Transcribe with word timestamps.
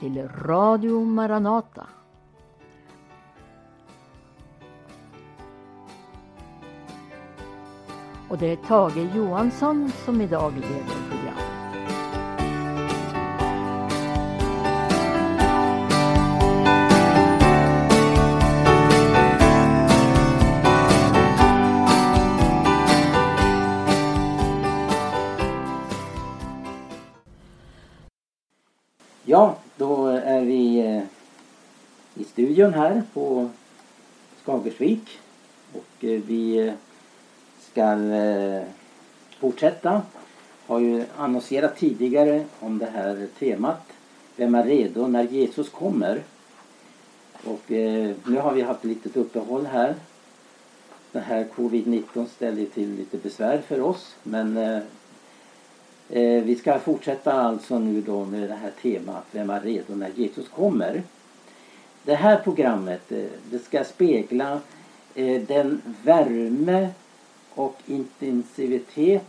Till 0.00 0.28
Radio 0.28 1.04
Maranata. 1.04 1.86
Och 8.28 8.38
det 8.38 8.46
är 8.46 8.56
Tage 8.56 9.16
Johansson 9.16 9.92
som 10.04 10.20
idag 10.20 10.52
leder 10.52 11.08
programmet. 11.10 11.60
Ja, 29.24 29.56
då 29.80 30.06
är 30.06 30.40
vi 30.40 30.78
eh, 30.78 31.02
i 32.14 32.24
studion 32.24 32.74
här 32.74 33.02
på 33.14 33.48
Skagersvik 34.42 35.18
och 35.72 36.04
eh, 36.04 36.20
vi 36.26 36.68
eh, 36.68 36.72
ska 37.60 37.96
fortsätta. 39.38 40.02
Har 40.66 40.78
ju 40.78 41.04
annonserat 41.16 41.76
tidigare 41.76 42.44
om 42.60 42.78
det 42.78 42.90
här 42.94 43.26
temat. 43.38 43.92
Vem 44.36 44.54
är 44.54 44.64
redo 44.64 45.06
när 45.06 45.22
Jesus 45.22 45.68
kommer? 45.68 46.22
Och 47.44 47.70
nu 48.24 48.36
har 48.40 48.52
vi 48.52 48.62
haft 48.62 48.80
ett 48.80 48.90
litet 48.90 49.16
uppehåll 49.16 49.66
här. 49.66 49.94
Den 51.12 51.22
här 51.22 51.46
covid-19 51.56 52.26
ställer 52.26 52.66
till 52.66 52.94
lite 52.94 53.16
besvär 53.16 53.58
för 53.58 53.80
oss 53.80 54.16
men 54.22 54.80
eh, 56.10 56.42
vi 56.42 56.56
ska 56.56 56.78
fortsätta 56.78 57.32
alltså 57.32 57.78
nu 57.78 58.00
då 58.00 58.24
med 58.24 58.48
det 58.48 58.54
här 58.54 58.72
temat 58.82 59.24
Vem 59.32 59.50
är 59.50 59.60
redo 59.60 59.94
när 59.94 60.10
Jesus 60.14 60.48
kommer? 60.48 61.02
Det 62.02 62.14
här 62.14 62.36
programmet 62.36 63.12
eh, 63.12 63.24
det 63.50 63.58
ska 63.58 63.84
spegla 63.84 64.60
eh, 65.14 65.42
den 65.42 65.82
värme 66.04 66.88
och 67.54 67.76
intensivitet 67.86 69.26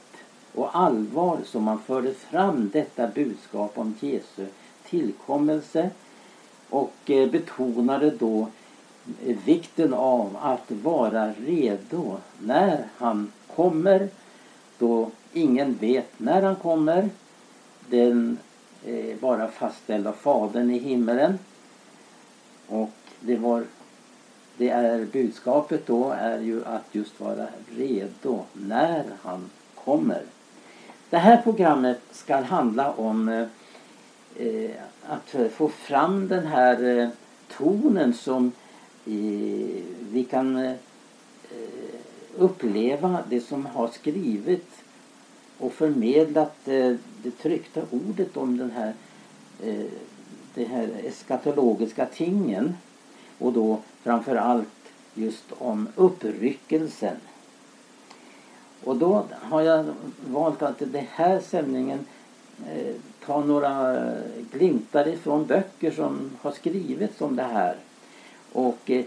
och 0.53 0.75
allvar 0.77 1.37
som 1.45 1.63
man 1.63 1.79
förde 1.79 2.13
fram 2.13 2.69
detta 2.73 3.07
budskap 3.07 3.77
om 3.77 3.95
Jesu 3.99 4.45
tillkommelse 4.91 5.89
och 6.69 6.93
eh, 7.05 7.29
betonade 7.29 8.09
då 8.09 8.47
eh, 9.25 9.37
vikten 9.45 9.93
av 9.93 10.37
att 10.41 10.71
vara 10.71 11.33
redo 11.33 12.17
när 12.39 12.87
han 12.97 13.31
kommer 13.55 14.09
då 14.77 15.11
ingen 15.33 15.73
vet 15.73 16.19
när 16.19 16.41
han 16.41 16.55
kommer. 16.55 17.09
Den 17.89 18.37
är 18.85 19.15
bara 19.15 19.47
fastställd 19.47 20.07
av 20.07 20.13
Fadern 20.13 20.71
i 20.71 20.77
himmelen. 20.77 21.39
Och 22.67 22.91
det 23.19 23.37
var 23.37 23.63
det 24.57 24.69
är 24.69 25.05
budskapet 25.05 25.87
då 25.87 26.11
är 26.11 26.39
ju 26.39 26.65
att 26.65 26.85
just 26.91 27.19
vara 27.19 27.47
redo 27.75 28.39
när 28.53 29.03
han 29.21 29.49
kommer. 29.75 30.21
Det 31.09 31.17
här 31.17 31.41
programmet 31.41 31.99
ska 32.11 32.35
handla 32.35 32.91
om 32.91 33.29
eh, 33.29 33.47
eh 34.35 34.71
att 35.07 35.35
få 35.53 35.69
fram 35.69 36.27
den 36.27 36.47
här 36.47 36.97
eh, 36.99 37.09
tonen 37.57 38.13
som 38.13 38.51
eh, 39.05 39.83
vi 40.11 40.27
kan 40.29 40.55
eh, 40.55 40.75
uppleva 42.37 43.23
det 43.29 43.41
som 43.41 43.65
har 43.65 43.87
skrivits 43.87 44.80
och 45.61 45.73
förmedlat 45.73 46.67
eh, 46.67 46.95
det 47.23 47.31
tryckta 47.41 47.81
ordet 47.91 48.37
om 48.37 48.57
den 48.57 48.71
här, 48.71 48.93
eh, 49.63 49.85
de 50.55 50.65
här 50.65 50.89
eskatologiska 51.03 52.05
tingen. 52.05 52.77
Och 53.37 53.53
då 53.53 53.79
framför 54.03 54.35
allt 54.35 54.67
just 55.13 55.45
om 55.57 55.87
uppryckelsen. 55.95 57.15
Och 58.83 58.95
då 58.95 59.25
har 59.31 59.61
jag 59.61 59.85
valt 60.27 60.61
att 60.61 60.81
i 60.81 60.85
den 60.85 61.05
här 61.11 61.39
sändningen 61.39 61.99
eh, 62.73 62.95
ta 63.25 63.43
några 63.43 64.05
glimtar 64.51 65.07
ifrån 65.07 65.45
böcker 65.45 65.91
som 65.91 66.31
har 66.41 66.51
skrivits 66.51 67.21
om 67.21 67.35
det 67.35 67.43
här. 67.43 67.75
Och, 68.51 68.91
eh, 68.91 69.05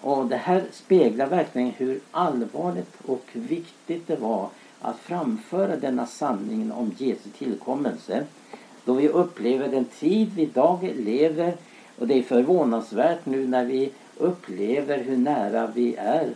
och 0.00 0.26
det 0.26 0.36
här 0.36 0.64
speglar 0.72 1.26
verkligen 1.26 1.70
hur 1.70 2.00
allvarligt 2.10 2.94
och 3.06 3.26
viktigt 3.32 4.06
det 4.06 4.16
var 4.16 4.48
att 4.84 4.98
framföra 4.98 5.76
denna 5.76 6.06
sanning 6.06 6.72
om 6.72 6.92
Jesu 6.98 7.30
tillkommelse. 7.38 8.24
Då 8.84 8.92
vi 8.92 9.08
upplever 9.08 9.68
den 9.68 9.84
tid 9.84 10.32
vi 10.34 10.42
idag 10.42 10.92
lever 10.96 11.56
och 11.98 12.06
det 12.06 12.18
är 12.18 12.22
förvånansvärt 12.22 13.26
nu 13.26 13.46
när 13.46 13.64
vi 13.64 13.92
upplever 14.18 14.98
hur 14.98 15.16
nära 15.16 15.66
vi 15.66 15.94
är 15.94 16.34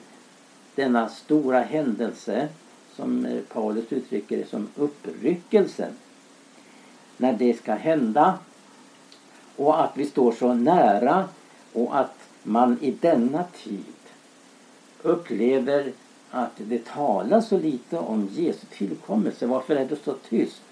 denna 0.74 1.08
stora 1.08 1.60
händelse 1.60 2.48
som 2.96 3.26
eh, 3.26 3.40
Paulus 3.52 3.92
uttrycker 3.92 4.36
det 4.36 4.48
som 4.48 4.68
uppryckelsen. 4.76 5.92
När 7.16 7.32
det 7.32 7.58
ska 7.58 7.74
hända 7.74 8.38
och 9.56 9.84
att 9.84 9.92
vi 9.94 10.06
står 10.06 10.32
så 10.32 10.54
nära 10.54 11.28
och 11.72 11.98
att 12.00 12.18
man 12.42 12.78
i 12.80 12.90
denna 12.90 13.44
tid 13.44 13.84
upplever 15.02 15.92
att 16.30 16.52
det 16.56 16.84
talas 16.84 17.48
så 17.48 17.58
lite 17.58 17.98
om 17.98 18.28
Jesu 18.32 18.66
tillkommelse. 18.72 19.46
Varför 19.46 19.76
är 19.76 19.84
det 19.84 19.96
så 20.04 20.14
tyst? 20.28 20.62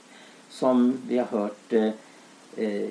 Som 0.51 1.01
vi 1.09 1.19
har 1.19 1.27
hört 1.27 1.73
eh, 1.73 1.91
eh 2.57 2.91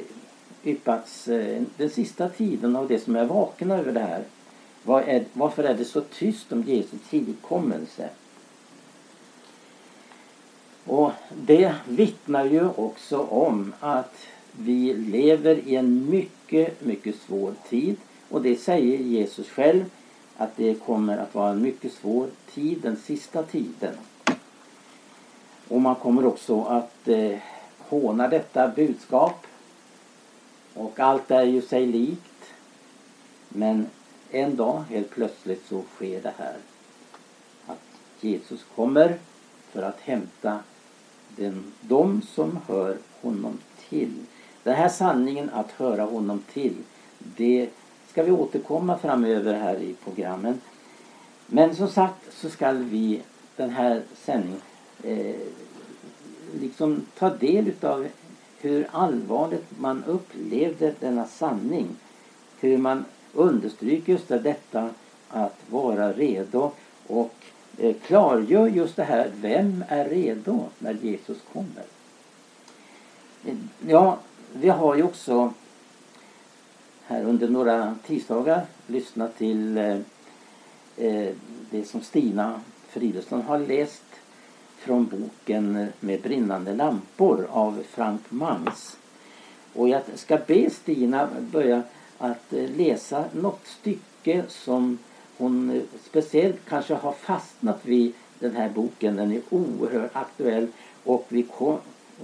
yppats 0.64 1.28
eh, 1.28 1.64
den 1.78 1.90
sista 1.90 2.30
tiden 2.30 2.76
av 2.76 2.88
det 2.88 3.00
som 3.00 3.16
är 3.16 3.26
vakna 3.26 3.78
över 3.78 3.92
det 3.92 4.00
här. 4.00 4.24
Var 4.84 5.02
är, 5.02 5.26
varför 5.34 5.64
är 5.64 5.74
det 5.74 5.86
så 5.86 6.02
tyst 6.02 6.52
om 6.52 6.64
Jesu 6.64 6.98
tillkommelse? 7.10 8.10
Och 10.86 11.12
det 11.46 11.76
vittnar 11.88 12.46
ju 12.46 12.70
också 12.70 13.18
om 13.20 13.74
att 13.80 14.16
vi 14.52 14.94
lever 14.94 15.56
i 15.68 15.76
en 15.76 16.10
mycket, 16.10 16.86
mycket 16.86 17.16
svår 17.16 17.54
tid. 17.70 17.96
Och 18.30 18.42
det 18.42 18.56
säger 18.56 18.98
Jesus 18.98 19.50
själv 19.50 19.86
att 20.38 20.58
det 20.58 20.86
kommer 20.86 21.18
att 21.18 21.36
vara 21.36 21.52
en 21.52 21.62
mycket 21.62 21.94
svår 21.94 22.28
tid, 22.54 22.82
den 22.82 22.98
sista 22.98 23.44
tiden. 23.44 23.94
Och 25.68 25.82
man 25.82 25.96
kommer 25.96 26.26
också 26.26 26.62
att 26.64 27.08
eh, 27.08 27.38
håna 27.80 28.28
detta 28.28 28.68
budskap. 28.68 29.48
Och 30.74 31.00
allt 31.00 31.32
är 31.32 31.44
ju 31.44 31.62
sig 31.62 31.86
likt. 31.86 32.54
Men 33.50 33.88
en 34.32 34.56
dag 34.56 34.84
helt 34.90 35.10
plötsligt 35.10 35.66
så 35.70 35.84
sker 35.96 36.22
det 36.22 36.34
här. 36.38 36.56
Att 37.66 37.80
Jesus 38.22 38.66
kommer 38.76 39.18
för 39.72 39.82
att 39.84 40.00
hämta 40.00 40.60
den, 41.36 41.74
de 41.82 42.22
som 42.22 42.60
hör 42.68 42.98
honom 43.22 43.58
till. 43.90 44.14
Den 44.64 44.76
här 44.76 44.90
sanningen 44.90 45.50
att 45.50 45.72
höra 45.72 46.04
honom 46.04 46.44
till, 46.54 46.76
det 47.20 47.70
ska 48.16 48.24
vi 48.24 48.32
återkomma 48.32 48.98
framöver 48.98 49.54
här 49.54 49.76
i 49.76 49.96
programmen. 50.04 50.62
Men 51.48 51.76
som 51.76 51.90
sagt 51.90 52.34
så 52.34 52.50
ska 52.50 52.72
vi 52.72 53.22
den 53.56 53.70
här 53.70 54.02
sändningen 54.16 54.62
eh, 55.04 55.36
liksom 56.60 57.06
ta 57.18 57.30
del 57.30 57.68
utav 57.68 58.08
hur 58.60 58.88
allvarligt 58.92 59.80
man 59.80 60.04
upplevde 60.04 60.94
denna 61.00 61.26
sanning. 61.26 61.88
Hur 62.60 62.78
man 62.78 63.06
understryker 63.34 64.12
just 64.12 64.28
detta 64.28 64.90
att 65.30 65.60
vara 65.70 66.14
redo 66.14 66.72
och 67.08 67.36
eh, 67.78 67.96
klargör 68.06 68.68
just 68.68 68.96
det 68.96 69.04
här, 69.04 69.32
vem 69.42 69.84
är 69.88 70.10
redo 70.10 70.64
när 70.80 70.94
Jesus 70.94 71.38
kommer? 71.54 71.84
Eh, 73.46 73.56
ja, 73.88 74.18
vi 74.54 74.70
har 74.70 74.96
ju 74.96 75.04
också 75.04 75.54
här 77.08 77.24
under 77.24 77.48
några 77.48 77.96
tisdagar 78.06 78.66
lyssnat 78.88 79.38
till 79.38 79.78
eh, 79.78 79.98
eh, 80.98 81.30
det 81.70 81.86
som 81.88 82.02
Stina 82.02 82.62
Fridolfsson 82.88 83.42
har 83.42 83.60
läst 83.60 84.04
från 84.78 85.06
boken 85.06 85.88
Med 86.00 86.22
brinnande 86.22 86.74
lampor 86.74 87.48
av 87.50 87.84
Frank 87.90 88.22
Mangs. 88.30 88.98
Och 89.74 89.90
jag 89.90 90.02
ska 90.16 90.38
be 90.48 90.70
Stina 90.70 91.30
börja 91.52 91.84
att 92.18 92.54
eh, 92.54 92.70
läsa 92.78 93.24
något 93.32 93.68
stycke 93.68 94.44
som 94.48 94.98
hon 95.38 95.72
eh, 95.72 95.82
speciellt 96.04 96.60
kanske 96.68 96.94
har 96.94 97.12
fastnat 97.12 97.86
vid 97.86 98.14
den 98.40 98.56
här 98.56 98.70
boken. 98.70 99.16
Den 99.16 99.32
är 99.32 99.42
oerhört 99.50 100.16
aktuell 100.16 100.68
och 101.04 101.26
vi 101.30 101.44
kom, 101.44 101.78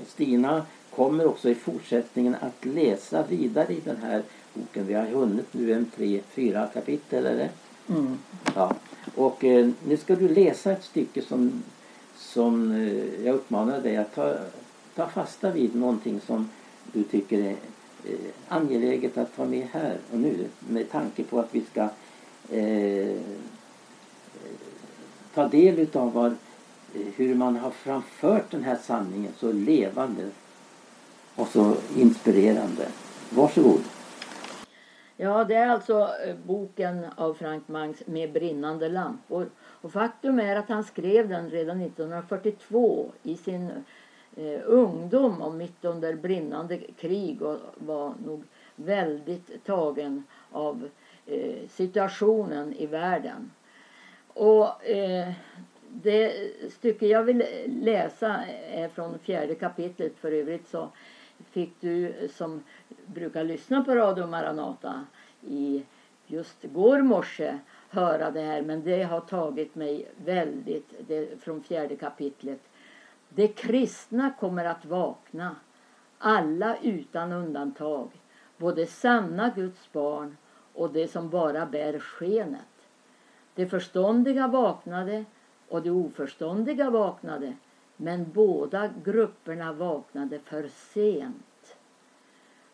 Stina 0.08 0.66
kommer 0.96 1.28
också 1.28 1.50
i 1.50 1.56
fortsättningen 1.56 2.36
att 2.42 2.66
läsa 2.66 3.24
vidare 3.30 3.74
i 3.74 3.80
den 3.86 3.98
här 4.02 4.24
boken. 4.54 4.88
Vi 4.88 4.94
har 4.94 5.06
hunnit 5.06 5.54
nu 5.54 5.74
en 5.74 5.92
tre, 5.96 6.22
fyra 6.30 6.68
kapitel 6.74 7.26
eller? 7.26 7.50
Mm. 7.90 8.18
Ja. 8.56 8.76
Och 9.16 9.44
eh, 9.44 9.70
nu 9.88 9.98
ska 9.98 10.16
du 10.16 10.28
läsa 10.28 10.72
ett 10.72 10.84
stycke 10.84 11.22
som, 11.22 11.64
som 12.16 12.72
eh, 12.72 13.26
jag 13.26 13.36
uppmanar 13.36 13.82
dig 13.82 13.98
att 13.98 14.16
ta, 14.16 14.36
ta 14.96 15.08
fasta 15.08 15.52
vid 15.52 15.76
någonting 15.76 16.22
som 16.26 16.50
du 16.94 17.04
tycker 17.04 17.40
är 17.40 17.56
eh, 18.06 18.16
angeläget 18.48 19.18
att 19.18 19.36
ta 19.36 19.46
med 19.46 19.68
här 19.72 19.98
och 20.12 20.20
nu 20.20 20.46
med 20.60 20.92
tanke 20.92 21.24
på 21.24 21.40
att 21.40 21.56
vi 21.56 21.62
ska 21.72 21.90
eh, 22.58 23.18
ta 25.34 25.48
del 25.48 25.80
utav 25.80 26.14
vad, 26.14 26.36
hur 26.94 27.36
man 27.36 27.56
har 27.56 27.72
framfört 27.72 28.52
den 28.52 28.64
här 28.64 28.78
sanningen 28.84 29.32
så 29.40 29.52
levande 29.52 30.30
och 31.36 31.48
så 31.48 31.76
inspirerande. 31.96 32.88
Varsågod. 33.30 33.82
Ja, 35.24 35.44
det 35.44 35.56
är 35.56 35.68
alltså 35.68 36.10
eh, 36.26 36.36
boken 36.36 37.06
av 37.16 37.34
Frank 37.34 37.68
Mangs 37.68 38.08
Med 38.08 38.32
brinnande 38.32 38.90
lampor. 38.90 39.50
Och 39.60 39.92
faktum 39.92 40.40
är 40.40 40.56
att 40.56 40.70
han 40.70 40.84
skrev 40.84 41.30
den 41.30 41.50
redan 41.50 41.82
1942 41.82 43.12
i 43.24 43.38
sin 43.38 43.72
eh, 44.36 44.60
ungdom 44.66 45.42
och 45.42 45.54
mitt 45.54 45.86
under 45.86 46.14
brinnande 46.14 46.78
krig 46.78 47.42
och 47.42 47.58
var 47.76 48.14
nog 48.26 48.44
väldigt 48.76 49.66
tagen 49.66 50.24
av 50.52 50.90
eh, 51.26 51.68
situationen 51.70 52.74
i 52.74 52.86
världen. 52.86 53.52
Och 54.28 54.86
eh, 54.86 55.32
det 55.90 56.52
stycke 56.72 57.08
jag 57.08 57.24
vill 57.24 57.44
läsa 57.66 58.40
är 58.70 58.88
från 58.88 59.20
fjärde 59.20 59.56
kapitlet. 59.56 60.14
För 60.18 60.32
övrigt 60.32 60.68
så 60.68 60.90
fick 61.52 61.74
du 61.80 62.08
eh, 62.08 62.30
som 62.30 62.64
brukar 63.06 63.44
lyssna 63.44 63.84
på 63.84 63.96
Radio 63.96 64.28
Maranata 64.28 65.06
i 65.42 65.84
just 66.28 66.64
går 66.64 67.02
morse 67.02 67.60
höra 67.90 68.32
det 68.32 68.42
här. 68.42 68.62
Men 68.62 68.84
det 68.84 69.04
har 69.04 69.20
tagit 69.20 69.76
mig 69.76 70.12
väldigt, 70.26 71.08
det, 71.08 71.42
från 71.44 71.64
fjärde 71.64 71.96
kapitlet. 71.96 72.62
De 73.30 73.48
kristna 73.48 74.34
kommer 74.40 74.66
att 74.66 74.86
vakna, 74.86 75.56
alla 76.18 76.78
utan 76.82 77.32
undantag. 77.32 78.10
Både 78.58 78.88
sanna 78.88 79.50
Guds 79.56 79.92
barn 79.92 80.38
och 80.74 80.94
de 80.94 81.08
som 81.08 81.30
bara 81.30 81.66
bär 81.66 82.00
skenet. 82.00 82.62
De 83.56 83.66
förståndiga 83.66 84.48
vaknade 84.48 85.26
och 85.70 85.82
de 85.82 85.90
oförståndiga 85.90 86.90
vaknade 86.90 87.54
men 88.04 88.32
båda 88.32 88.90
grupperna 89.04 89.74
vaknade 89.74 90.40
för 90.40 90.68
sent. 90.68 91.76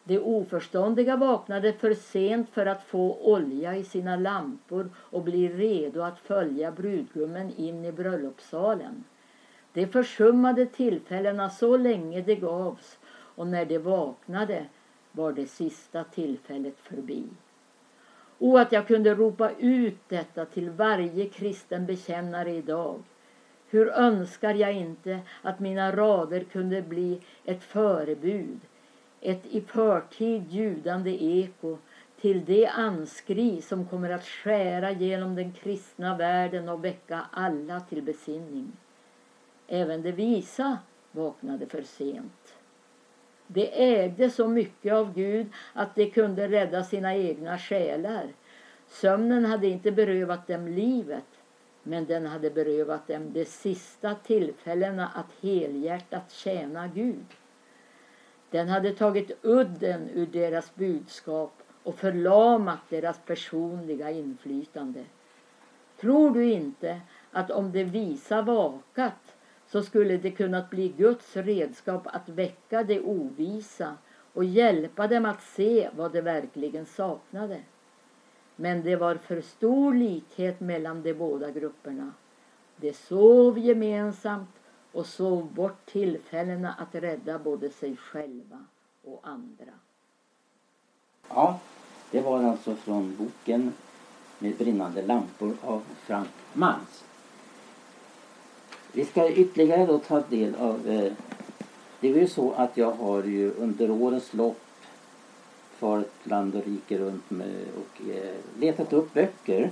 De 0.04 0.20
oförståndiga 0.20 1.16
vaknade 1.18 1.74
för 1.74 1.94
sent 1.94 2.50
för 2.50 2.66
att 2.66 2.84
få 2.84 3.18
olja 3.22 3.76
i 3.76 3.84
sina 3.84 4.16
lampor 4.16 4.90
och 4.96 5.24
bli 5.24 5.50
redo 5.50 6.02
att 6.02 6.20
följa 6.20 6.72
brudgummen 6.72 7.52
in 7.58 7.86
i 7.86 7.92
bröllopssalen. 7.92 9.04
De 9.74 9.88
försummade 9.88 10.66
tillfällena 10.66 11.50
så 11.50 11.78
länge 11.78 12.22
det 12.22 12.36
gavs 12.36 12.98
och 13.10 13.48
när 13.48 13.66
de 13.66 13.78
vaknade 13.78 14.66
var 15.12 15.32
det 15.32 15.48
sista 15.48 16.04
tillfället 16.04 16.80
förbi. 16.80 17.24
O, 18.40 18.58
att 18.58 18.72
jag 18.72 18.88
kunde 18.88 19.16
ropa 19.16 19.52
ut 19.52 20.00
detta 20.08 20.46
till 20.46 20.70
varje 20.70 21.30
kristen 21.30 21.86
bekännare 21.86 22.52
idag. 22.52 23.04
Hur 23.70 23.88
önskar 23.88 24.54
jag 24.54 24.74
inte 24.74 25.20
att 25.42 25.60
mina 25.60 25.92
rader 25.92 26.44
kunde 26.44 26.82
bli 26.82 27.22
ett 27.46 27.64
förebud, 27.64 28.60
ett 29.22 29.46
i 29.46 29.62
förtid 29.62 30.46
ljudande 30.50 31.18
eko 31.24 31.78
till 32.22 32.46
det 32.46 32.68
anskri 32.68 33.62
som 33.62 33.86
kommer 33.86 34.10
att 34.10 34.26
skära 34.26 34.92
genom 34.92 35.36
den 35.36 35.52
kristna 35.52 36.18
världen 36.18 36.70
och 36.70 36.86
väcka 36.86 37.26
alla 37.32 37.80
till 37.80 38.02
besinning. 38.02 38.72
Även 39.68 40.02
de 40.02 40.12
visa 40.12 40.78
vaknade 41.12 41.66
för 41.66 41.82
sent. 41.82 42.54
De 43.48 43.70
ägde 43.74 44.30
så 44.30 44.48
mycket 44.48 44.94
av 44.94 45.14
Gud 45.14 45.48
att 45.74 45.96
de 45.96 46.12
kunde 46.12 46.48
rädda 46.48 46.84
sina 46.84 47.16
egna 47.16 47.58
själar. 47.58 48.28
Sömnen 48.88 49.46
hade 49.46 49.68
inte 49.68 49.92
berövat 49.92 50.48
dem 50.48 50.68
livet, 50.68 51.37
men 51.88 52.06
den 52.06 52.26
hade 52.26 52.50
berövat 52.50 53.08
dem 53.08 53.34
de 53.34 53.46
sista 53.46 54.16
tillfällena 54.16 55.08
att 55.08 55.34
helhjärtat 55.42 56.32
tjäna 56.32 56.88
Gud. 56.88 57.26
Den 58.50 58.68
hade 58.68 58.94
tagit 58.94 59.32
udden 59.42 60.10
ur 60.14 60.26
deras 60.26 60.76
budskap 60.76 61.54
och 61.84 61.96
förlamat 61.96 62.80
deras 62.90 63.20
personliga 63.26 64.12
inflytande. 64.12 65.04
Tror 66.02 66.32
du 66.32 66.52
inte 66.52 67.02
att 67.32 67.52
om 67.52 67.72
de 67.72 67.84
visa 67.84 68.42
vakat 68.42 69.36
så 69.68 69.84
skulle 69.84 70.18
det 70.18 70.32
kunnat 70.32 70.70
bli 70.70 70.90
Guds 70.90 71.36
redskap 71.36 72.08
att 72.08 72.30
väcka 72.30 72.84
de 72.84 73.00
ovisa 73.00 73.98
och 74.34 74.44
hjälpa 74.44 75.08
dem 75.08 75.26
att 75.26 75.42
se 75.42 75.90
vad 75.96 76.14
de 76.14 76.22
verkligen 76.22 76.86
saknade. 76.86 77.62
Men 78.60 78.84
det 78.84 78.96
var 78.96 79.16
för 79.16 79.42
stor 79.42 79.94
likhet 79.94 80.60
mellan 80.60 81.02
de 81.02 81.14
båda 81.14 81.52
grupperna. 81.52 82.14
De 82.76 82.94
sov 82.94 83.60
gemensamt 83.60 84.50
och 84.92 85.06
sov 85.06 85.54
bort 85.54 85.86
tillfällena 85.86 86.74
att 86.74 86.96
rädda 86.96 87.40
både 87.40 87.70
sig 87.70 87.96
själva 87.96 88.66
och 89.04 89.20
andra. 89.24 89.74
Ja, 91.30 91.60
det 92.12 92.22
var 92.22 92.44
alltså 92.44 92.76
från 92.76 93.16
boken 93.18 93.74
med 94.40 94.56
brinnande 94.58 95.02
lampor 95.02 95.54
av 95.62 95.82
Frank 96.06 96.30
Mans. 96.54 97.04
Vi 98.92 99.06
ska 99.06 99.30
ytterligare 99.30 99.86
då 99.86 100.00
ta 100.00 100.22
del 100.22 100.56
av... 100.56 100.88
Eh, 100.88 101.14
det 102.00 102.10
är 102.10 102.16
ju 102.16 102.28
så 102.28 102.52
att 102.52 102.78
jag 102.78 102.92
har 102.92 103.24
ju 103.24 103.52
under 103.52 103.92
årens 103.92 104.34
lopp 104.34 104.67
farit 105.80 106.14
land 106.24 106.56
och 106.56 106.66
rike 106.66 106.98
runt 106.98 107.30
med 107.30 107.66
och 107.78 108.10
eh, 108.10 108.36
letat 108.60 108.94
upp 108.94 109.14
böcker. 109.14 109.72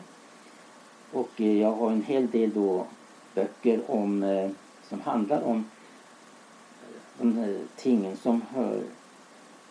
Och 1.11 1.41
eh, 1.41 1.61
jag 1.61 1.71
har 1.71 1.91
en 1.91 2.03
hel 2.03 2.31
del 2.31 2.53
då 2.53 2.85
böcker 3.33 3.81
om, 3.87 4.23
eh, 4.23 4.49
som 4.89 5.01
handlar 5.01 5.41
om 5.41 5.65
de 7.17 7.37
eh, 7.37 7.43
här 7.43 7.59
tingen 7.75 8.17
som 8.17 8.41
hör 8.41 8.83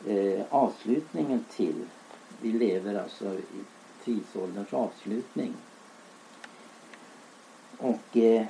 eh, 0.07 0.45
avslutningen 0.51 1.45
till. 1.51 1.85
Vi 2.41 2.53
lever 2.53 2.95
alltså 2.95 3.35
i 3.35 3.65
tidsålderns 4.05 4.75
avslutning. 4.75 5.55
Och 7.79 8.17
eh, 8.17 8.47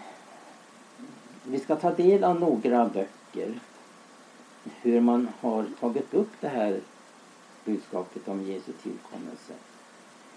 vi 1.45 1.59
ska 1.59 1.77
ta 1.77 1.91
del 1.91 2.25
av 2.25 2.41
några 2.41 2.89
böcker. 2.89 3.61
Hur 4.65 5.01
man 5.01 5.29
har 5.41 5.67
tagit 5.81 6.15
upp 6.15 6.31
det 6.41 6.49
här 6.49 6.81
budskapet 7.65 8.29
om 8.29 8.43
Jesu 8.43 8.73
tillkommelse. 8.73 9.53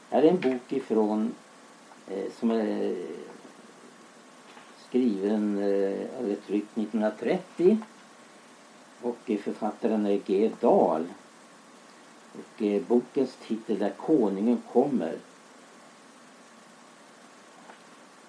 Här 0.09 0.23
är 0.23 0.29
en 0.29 0.39
bok 0.39 0.73
ifrån 0.73 1.35
eh, 2.07 2.31
som 2.39 2.51
är 2.51 2.91
eh, 2.91 2.97
skriven 4.87 5.57
eh, 5.57 6.19
eller 6.19 6.35
tryckt 6.47 6.77
1930 6.77 7.77
och 9.01 9.17
eh, 9.25 9.37
författaren 9.37 10.05
är 10.05 10.21
G. 10.25 10.51
Dahl. 10.59 11.05
Och 12.33 12.61
eh, 12.61 12.81
bokens 12.81 13.35
titel 13.47 13.81
är 13.81 13.89
Konungen 13.89 14.61
kommer. 14.71 15.15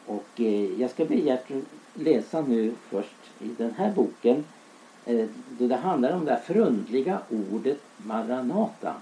Och 0.07 0.41
eh, 0.41 0.81
jag 0.81 0.91
ska 0.91 1.05
be 1.05 1.15
Gertrud 1.15 1.65
läsa 1.95 2.41
nu 2.41 2.75
först 2.89 3.17
i 3.41 3.49
den 3.49 3.75
här 3.75 3.93
boken 3.93 4.45
Eh, 5.09 5.29
då 5.59 5.67
det 5.67 5.77
handlar 5.77 6.13
om 6.13 6.25
det 6.25 6.33
här 6.33 6.41
förundliga 6.41 7.21
ordet 7.31 7.79
Maranata. 7.97 8.95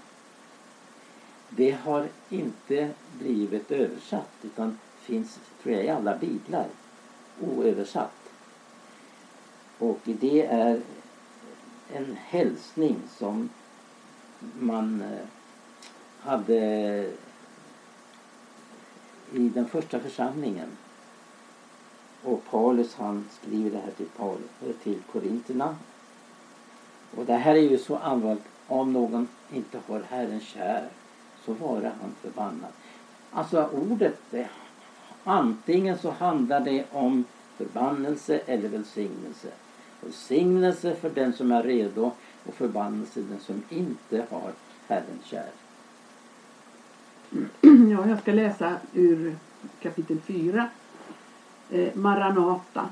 Det 1.49 1.71
har 1.71 2.07
inte 2.29 2.89
blivit 3.19 3.71
översatt 3.71 4.31
utan 4.43 4.77
finns 5.01 5.39
tror 5.63 5.75
jag 5.75 5.85
i 5.85 5.89
alla 5.89 6.17
biblar 6.17 6.65
oöversatt. 7.41 8.29
Och 9.77 9.99
det 10.03 10.45
är 10.45 10.81
en 11.93 12.17
hälsning 12.25 12.95
som 13.17 13.49
man 14.59 15.01
eh, 15.01 15.27
hade 16.19 16.59
i 19.31 19.49
den 19.49 19.67
första 19.67 19.99
församlingen 19.99 20.69
och 22.23 22.45
Paulus 22.45 22.95
han 22.95 23.25
skriver 23.41 23.69
det 23.71 23.77
här 23.77 23.91
till, 23.91 24.09
Paul, 24.17 24.37
eh, 24.61 24.75
till 24.83 25.01
Korinterna. 25.11 25.75
Och 27.15 27.25
det 27.25 27.33
här 27.33 27.55
är 27.55 27.69
ju 27.69 27.77
så 27.77 27.95
allvarligt. 27.95 28.43
Om 28.67 28.93
någon 28.93 29.27
inte 29.53 29.79
har 29.87 30.01
Herren 30.09 30.39
kär 30.39 30.87
så 31.45 31.53
vare 31.53 31.91
han 32.01 32.11
förbannad. 32.21 32.71
Alltså 33.31 33.69
ordet, 33.73 34.19
det, 34.29 34.49
antingen 35.23 35.97
så 35.97 36.11
handlar 36.11 36.59
det 36.59 36.85
om 36.91 37.25
förbannelse 37.57 38.37
eller 38.45 38.69
välsignelse. 38.69 39.47
Välsignelse 40.01 40.95
för 40.95 41.09
den 41.09 41.33
som 41.33 41.51
är 41.51 41.63
redo 41.63 42.11
och 42.45 42.53
förbannelse 42.53 43.13
för 43.13 43.21
den 43.21 43.39
som 43.39 43.63
inte 43.69 44.25
har 44.29 44.51
Herren 44.87 45.19
kär. 45.23 45.49
Ja, 47.91 48.07
jag 48.09 48.19
ska 48.21 48.31
läsa 48.31 48.75
ur 48.93 49.35
kapitel 49.81 50.19
4 50.19 50.69
eh, 51.69 51.95
Maranata. 51.95 52.89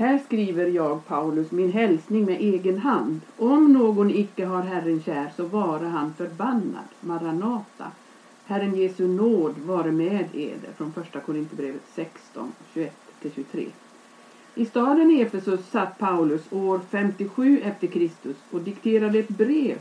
Här 0.00 0.18
skriver 0.18 0.66
jag, 0.66 1.06
Paulus, 1.06 1.50
min 1.50 1.72
hälsning 1.72 2.24
med 2.24 2.40
egen 2.40 2.78
hand. 2.78 3.20
Om 3.36 3.72
någon 3.72 4.10
icke 4.10 4.46
har 4.46 4.62
Herren 4.62 5.02
kär, 5.02 5.30
så 5.36 5.44
vare 5.44 5.86
han 5.86 6.12
förbannad. 6.12 6.84
Maranata. 7.00 7.84
Herren 8.46 8.76
Jesu 8.76 9.08
nåd 9.08 9.54
vare 9.58 9.92
med 9.92 10.26
eder. 10.34 10.72
Från 10.76 10.92
första 10.92 11.20
Korinthierbrevet 11.20 11.82
16, 11.94 12.52
21-23. 12.74 13.68
I 14.54 14.64
staden 14.64 15.10
Efesus 15.10 15.70
satt 15.70 15.98
Paulus 15.98 16.52
år 16.52 16.80
57 16.90 17.60
efter 17.62 17.86
Kristus 17.86 18.36
och 18.50 18.60
dikterade 18.60 19.18
ett 19.18 19.28
brev 19.28 19.78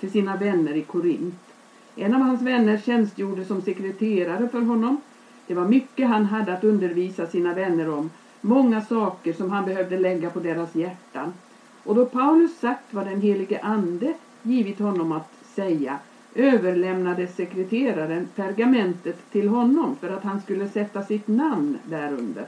till 0.00 0.10
sina 0.10 0.36
vänner 0.36 0.76
i 0.76 0.82
Korint. 0.82 1.54
En 1.96 2.14
av 2.14 2.20
hans 2.20 2.42
vänner 2.42 2.76
tjänstgjorde 2.76 3.44
som 3.44 3.60
sekreterare 3.60 4.48
för 4.48 4.60
honom. 4.60 5.00
Det 5.46 5.54
var 5.54 5.64
mycket 5.64 6.08
han 6.08 6.24
hade 6.24 6.52
att 6.52 6.64
undervisa 6.64 7.26
sina 7.26 7.52
vänner 7.52 7.88
om, 7.88 8.10
många 8.40 8.80
saker 8.80 9.32
som 9.32 9.50
han 9.50 9.64
behövde 9.64 9.96
lägga 9.96 10.30
på 10.30 10.40
deras 10.40 10.74
hjärtan. 10.74 11.34
Och 11.84 11.94
då 11.94 12.04
Paulus 12.04 12.58
sagt 12.58 12.94
vad 12.94 13.04
den 13.04 13.20
helige 13.20 13.58
ande 13.62 14.14
givit 14.42 14.78
honom 14.78 15.12
att 15.12 15.44
säga 15.54 15.98
överlämnade 16.34 17.28
sekreteraren 17.28 18.26
pergamentet 18.34 19.16
till 19.30 19.48
honom 19.48 19.94
för 19.94 20.08
att 20.08 20.22
han 20.22 20.38
skulle 20.38 20.66
sätta 20.66 21.02
sitt 21.02 21.28
namn 21.28 21.76
därunder. 21.82 22.44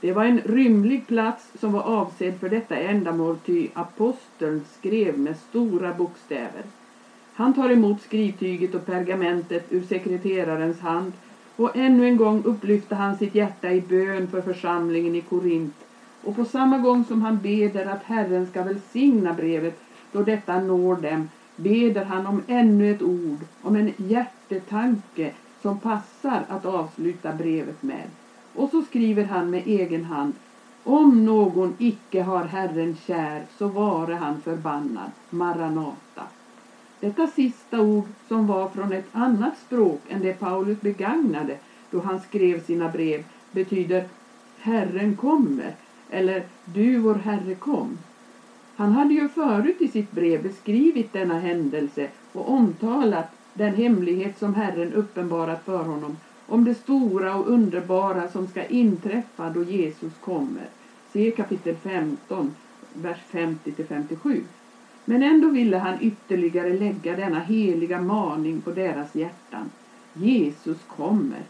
Det 0.00 0.12
var 0.12 0.24
en 0.24 0.40
rymlig 0.44 1.06
plats 1.06 1.50
som 1.54 1.72
var 1.72 1.80
avsedd 1.80 2.34
för 2.36 2.48
detta 2.48 2.76
ändamål 2.76 3.36
ty 3.36 3.68
aposteln 3.72 4.62
skrev 4.78 5.18
med 5.18 5.36
stora 5.36 5.92
bokstäver. 5.92 6.62
Han 7.34 7.52
tar 7.52 7.68
emot 7.68 8.00
skrivtyget 8.00 8.74
och 8.74 8.84
pergamentet 8.84 9.62
ur 9.70 9.82
sekreterarens 9.82 10.80
hand 10.80 11.12
och 11.56 11.76
ännu 11.76 12.06
en 12.06 12.16
gång 12.16 12.42
upplyfter 12.44 12.96
han 12.96 13.18
sitt 13.18 13.34
hjärta 13.34 13.72
i 13.72 13.80
bön 13.80 14.28
för 14.28 14.42
församlingen 14.42 15.14
i 15.14 15.20
Korint 15.20 15.74
och 16.24 16.36
på 16.36 16.44
samma 16.44 16.78
gång 16.78 17.04
som 17.04 17.22
han 17.22 17.38
beder 17.40 17.86
att 17.86 18.02
Herren 18.02 18.46
ska 18.46 18.62
välsigna 18.62 19.32
brevet 19.32 19.80
då 20.12 20.22
detta 20.22 20.58
når 20.58 20.96
dem 20.96 21.28
beder 21.56 22.04
han 22.04 22.26
om 22.26 22.42
ännu 22.46 22.90
ett 22.90 23.02
ord, 23.02 23.38
om 23.62 23.76
en 23.76 23.92
hjärtetanke 23.96 25.30
som 25.62 25.78
passar 25.78 26.42
att 26.48 26.66
avsluta 26.66 27.32
brevet 27.32 27.82
med. 27.82 28.06
Och 28.54 28.70
så 28.70 28.82
skriver 28.82 29.24
han 29.24 29.50
med 29.50 29.62
egen 29.66 30.04
hand 30.04 30.32
om 30.84 31.24
någon 31.24 31.74
icke 31.78 32.22
har 32.22 32.44
Herren 32.44 32.96
kär 33.06 33.42
så 33.58 33.68
vare 33.68 34.14
han 34.14 34.40
förbannad. 34.40 35.10
Maranata. 35.30 36.22
Detta 37.04 37.26
sista 37.26 37.80
ord 37.80 38.04
som 38.28 38.46
var 38.46 38.66
från 38.66 38.92
ett 38.92 39.08
annat 39.12 39.56
språk 39.66 40.00
än 40.08 40.22
det 40.22 40.32
Paulus 40.32 40.80
begagnade 40.80 41.56
då 41.90 42.00
han 42.00 42.18
skrev 42.18 42.60
sina 42.60 42.88
brev 42.88 43.22
betyder 43.52 44.04
Herren 44.58 45.12
kommer 45.12 45.72
eller 46.08 46.42
Du 46.64 46.98
vår 46.98 47.14
Herre 47.14 47.54
kom. 47.54 47.98
Han 48.76 48.90
hade 48.92 49.14
ju 49.14 49.28
förut 49.28 49.80
i 49.80 49.88
sitt 49.88 50.10
brev 50.10 50.42
beskrivit 50.42 51.12
denna 51.12 51.36
händelse 51.36 52.08
och 52.32 52.48
omtalat 52.48 53.26
den 53.54 53.74
hemlighet 53.74 54.38
som 54.38 54.54
Herren 54.54 54.92
uppenbarat 54.92 55.64
för 55.64 55.84
honom 55.84 56.16
om 56.46 56.64
det 56.64 56.74
stora 56.74 57.34
och 57.34 57.48
underbara 57.48 58.28
som 58.28 58.46
ska 58.46 58.62
inträffa 58.62 59.50
då 59.50 59.62
Jesus 59.62 60.12
kommer. 60.20 60.66
Se 61.12 61.30
kapitel 61.30 61.74
15, 61.74 62.52
vers 62.92 63.22
50-57. 63.30 64.40
Men 65.04 65.22
ändå 65.22 65.48
ville 65.48 65.76
han 65.76 65.98
ytterligare 66.00 66.72
lägga 66.72 67.14
denna 67.14 67.40
heliga 67.40 67.98
maning 67.98 68.60
på 68.60 68.70
deras 68.70 69.14
hjärtan. 69.14 69.70
Jesus 70.14 70.78
kommer. 70.86 71.42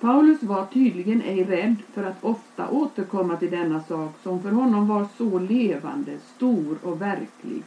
Paulus 0.00 0.42
var 0.42 0.62
tydligen 0.62 1.22
ej 1.22 1.44
rädd 1.44 1.76
för 1.92 2.02
att 2.02 2.24
ofta 2.24 2.68
återkomma 2.68 3.36
till 3.36 3.50
denna 3.50 3.80
sak 3.80 4.12
som 4.22 4.40
för 4.40 4.50
honom 4.50 4.86
var 4.86 5.06
så 5.18 5.38
levande, 5.38 6.18
stor 6.36 6.76
och 6.82 7.00
verklig. 7.00 7.62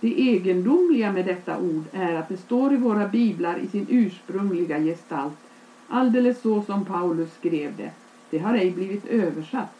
Det 0.00 0.20
egendomliga 0.20 1.10
med 1.10 1.24
detta 1.24 1.56
ord 1.56 1.82
är 1.92 2.14
att 2.14 2.28
det 2.28 2.36
står 2.36 2.72
i 2.72 2.76
våra 2.76 3.06
biblar 3.06 3.58
i 3.58 3.66
sin 3.66 3.86
ursprungliga 3.88 4.78
gestalt, 4.78 5.36
alldeles 5.88 6.40
så 6.40 6.60
som 6.60 6.84
Paulus 6.84 7.34
skrev 7.34 7.76
det. 7.76 7.90
Det 8.30 8.38
har 8.38 8.54
ej 8.54 8.70
blivit 8.70 9.04
översatt. 9.04 9.77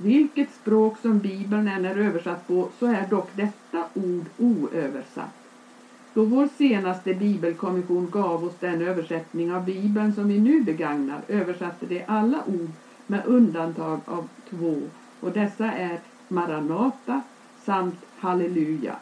Vilket 0.00 0.50
språk 0.50 0.96
som 0.98 1.18
bibeln 1.18 1.68
än 1.68 1.84
är 1.84 1.94
översatt 1.96 2.46
på 2.46 2.66
så 2.78 2.86
är 2.86 3.04
dock 3.04 3.26
detta 3.36 3.84
ord 3.94 4.24
oöversatt. 4.38 5.30
Då 6.14 6.24
vår 6.24 6.46
senaste 6.46 7.12
bibelkommission 7.12 8.08
gav 8.12 8.44
oss 8.44 8.54
den 8.60 8.80
översättning 8.80 9.52
av 9.52 9.60
bibeln 9.64 10.12
som 10.12 10.28
vi 10.28 10.38
nu 10.38 10.60
begagnar 10.60 11.20
översatte 11.28 11.86
de 11.86 12.02
alla 12.06 12.42
ord 12.46 12.70
med 13.06 13.20
undantag 13.24 14.00
av 14.04 14.26
två 14.48 14.78
och 15.20 15.32
dessa 15.32 15.72
är 15.72 15.98
Maranata 16.28 17.20
samt 17.60 17.96
Halleluja. 18.16 18.96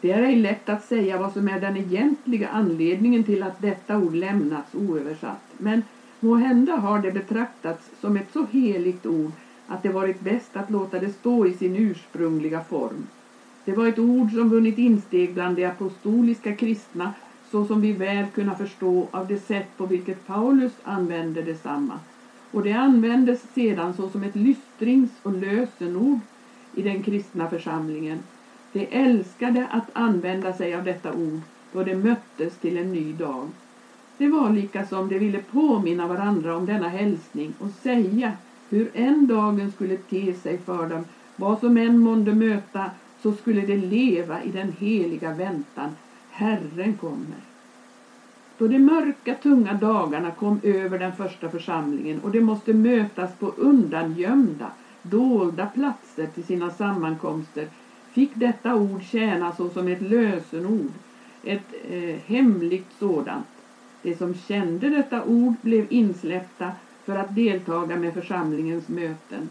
Det 0.00 0.10
är 0.10 0.22
ej 0.22 0.34
lätt 0.34 0.68
att 0.68 0.82
säga 0.82 1.16
vad 1.16 1.32
som 1.32 1.48
är 1.48 1.58
den 1.58 1.76
egentliga 1.76 2.48
anledningen 2.48 3.24
till 3.24 3.42
att 3.42 3.58
detta 3.58 3.96
ord 3.96 4.14
lämnats 4.14 4.74
oöversatt 4.74 5.40
men 5.58 5.82
må 6.20 6.36
hända 6.36 6.72
har 6.76 6.98
det 6.98 7.10
betraktats 7.10 7.90
som 8.00 8.16
ett 8.16 8.32
så 8.32 8.44
heligt 8.44 9.06
ord 9.06 9.30
att 9.66 9.82
det 9.82 9.90
varit 9.90 10.20
bäst 10.20 10.56
att 10.56 10.70
låta 10.70 10.98
det 10.98 11.08
stå 11.08 11.46
i 11.46 11.52
sin 11.52 11.76
ursprungliga 11.76 12.60
form. 12.60 13.06
Det 13.64 13.72
var 13.72 13.86
ett 13.86 13.98
ord 13.98 14.30
som 14.32 14.48
vunnit 14.48 14.78
insteg 14.78 15.30
bland 15.30 15.56
de 15.56 15.64
apostoliska 15.64 16.52
kristna 16.52 17.10
så 17.44 17.64
som 17.64 17.80
vi 17.80 17.92
väl 17.92 18.26
kunna 18.28 18.54
förstå 18.54 19.06
av 19.10 19.26
det 19.26 19.36
sätt 19.36 19.76
på 19.76 19.84
vilket 19.84 20.26
Paulus 20.26 20.72
använde 20.82 21.42
detsamma. 21.42 21.98
Och 22.50 22.62
det 22.62 22.72
användes 22.72 23.46
sedan 23.52 23.92
såsom 23.92 24.24
ett 24.24 24.34
lystrings 24.34 25.10
och 25.22 25.32
lösenord 25.32 26.18
i 26.74 26.82
den 26.82 27.02
kristna 27.02 27.46
församlingen. 27.46 28.22
De 28.72 28.86
älskade 28.90 29.66
att 29.66 29.90
använda 29.92 30.52
sig 30.52 30.74
av 30.74 30.82
detta 30.82 31.12
ord 31.12 31.40
då 31.72 31.82
de 31.82 31.94
möttes 31.94 32.56
till 32.56 32.76
en 32.76 32.92
ny 32.92 33.12
dag. 33.12 33.46
Det 34.20 34.28
var 34.28 34.50
lika 34.50 34.84
som 34.84 35.08
de 35.08 35.18
ville 35.18 35.38
påminna 35.38 36.06
varandra 36.06 36.54
om 36.56 36.66
denna 36.66 36.88
hälsning 36.88 37.52
och 37.58 37.70
säga 37.70 38.32
hur 38.70 38.90
en 38.92 39.26
dagen 39.26 39.68
skulle 39.70 39.96
te 39.96 40.34
sig 40.34 40.58
för 40.58 40.86
dem, 40.86 41.04
vad 41.36 41.58
som 41.58 41.76
än 41.76 41.98
månde 41.98 42.32
möta 42.32 42.90
så 43.22 43.32
skulle 43.32 43.64
de 43.64 43.76
leva 43.76 44.42
i 44.42 44.50
den 44.50 44.72
heliga 44.78 45.30
väntan. 45.30 45.92
Herren 46.30 46.94
kommer. 46.94 47.38
Då 48.58 48.66
de 48.66 48.78
mörka, 48.78 49.34
tunga 49.34 49.74
dagarna 49.74 50.30
kom 50.30 50.58
över 50.62 50.98
den 50.98 51.12
första 51.12 51.48
församlingen 51.48 52.18
och 52.18 52.30
de 52.30 52.40
måste 52.40 52.72
mötas 52.72 53.30
på 53.34 53.52
undangömda, 53.56 54.70
dolda 55.02 55.66
platser 55.66 56.26
till 56.26 56.44
sina 56.44 56.70
sammankomster 56.70 57.66
fick 58.10 58.30
detta 58.34 58.74
ord 58.74 59.02
tjäna 59.02 59.52
såsom 59.52 59.88
ett 59.88 60.00
lösenord, 60.00 60.90
ett 61.42 61.74
eh, 61.88 62.16
hemligt 62.26 62.92
sådant. 62.98 63.46
De 64.02 64.14
som 64.14 64.34
kände 64.34 64.88
detta 64.88 65.22
ord 65.22 65.52
blev 65.62 65.86
insläppta 65.88 66.72
för 67.04 67.16
att 67.16 67.34
deltaga 67.34 67.96
med 67.96 68.12
församlingens 68.12 68.88
möten. 68.88 69.48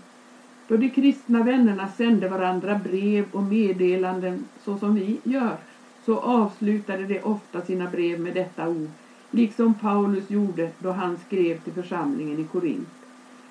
Då 0.67 0.75
de 0.75 0.89
kristna 0.89 1.41
vännerna 1.41 1.87
sände 1.87 2.27
varandra 2.27 2.75
brev 2.75 3.25
och 3.31 3.43
meddelanden 3.43 4.43
så 4.59 4.77
som 4.77 4.93
vi 4.95 5.17
gör, 5.23 5.55
så 6.05 6.17
avslutade 6.17 7.05
de 7.05 7.19
ofta 7.19 7.61
sina 7.61 7.87
brev 7.87 8.19
med 8.19 8.33
detta 8.33 8.67
ord, 8.67 8.87
liksom 9.31 9.73
Paulus 9.73 10.29
gjorde 10.29 10.69
då 10.79 10.89
han 10.91 11.17
skrev 11.17 11.55
till 11.57 11.73
församlingen 11.73 12.39
i 12.39 12.43
Korint. 12.43 12.89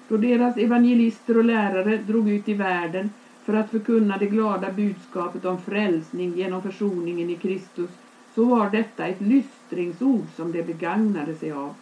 Då 0.08 0.16
deras 0.16 0.56
evangelister 0.56 1.36
och 1.36 1.44
lärare 1.44 1.98
drog 1.98 2.28
ut 2.28 2.48
i 2.48 2.52
världen 2.52 3.08
för 3.42 3.52
att 3.52 3.68
förkunna 3.70 4.16
det 4.16 4.26
glada 4.26 4.68
budskapet 4.70 5.44
om 5.44 5.58
frälsning 5.58 6.34
genom 6.36 6.60
försoningen 6.60 7.30
i 7.30 7.34
Kristus, 7.34 7.90
så 8.38 8.44
var 8.44 8.66
detta 8.66 9.06
ett 9.06 9.20
lystringsord 9.20 10.24
som 10.36 10.52
de 10.52 10.62
begagnade 10.62 11.34
sig 11.34 11.52
av. 11.52 11.72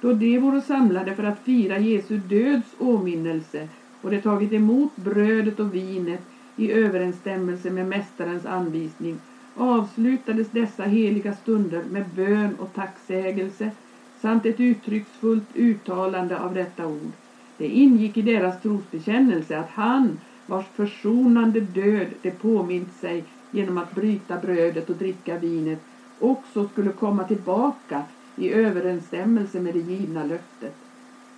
Då 0.00 0.12
de 0.12 0.38
vore 0.38 0.60
samlade 0.60 1.12
för 1.12 1.22
att 1.24 1.38
fira 1.38 1.78
Jesu 1.78 2.16
döds 2.18 2.74
åminnelse 2.78 3.66
och 4.00 4.10
de 4.10 4.18
tagit 4.18 4.52
emot 4.52 4.96
brödet 4.96 5.60
och 5.60 5.74
vinet 5.74 6.20
i 6.56 6.70
överensstämmelse 6.72 7.70
med 7.70 7.86
Mästarens 7.86 8.44
anvisning 8.46 9.18
avslutades 9.54 10.48
dessa 10.50 10.84
heliga 10.84 11.32
stunder 11.32 11.82
med 11.90 12.04
bön 12.04 12.54
och 12.58 12.72
tacksägelse 12.72 13.70
samt 14.18 14.46
ett 14.46 14.60
uttrycksfullt 14.60 15.56
uttalande 15.56 16.38
av 16.38 16.52
detta 16.54 16.86
ord. 16.86 17.12
Det 17.58 17.68
ingick 17.68 18.16
i 18.16 18.22
deras 18.22 18.56
trosbekännelse 18.56 19.58
att 19.58 19.68
han, 19.68 20.16
vars 20.46 20.64
försonande 20.64 21.60
död 21.60 22.08
de 22.22 22.30
påmint 22.30 22.92
sig 22.92 23.22
genom 23.56 23.78
att 23.78 23.94
bryta 23.94 24.36
brödet 24.36 24.90
och 24.90 24.96
dricka 24.96 25.36
vinet, 25.36 25.78
också 26.18 26.64
skulle 26.64 26.90
komma 26.90 27.24
tillbaka 27.24 28.02
i 28.36 28.50
överensstämmelse 28.52 29.58
med 29.58 29.74
det 29.74 29.80
givna 29.80 30.22
löftet. 30.22 30.72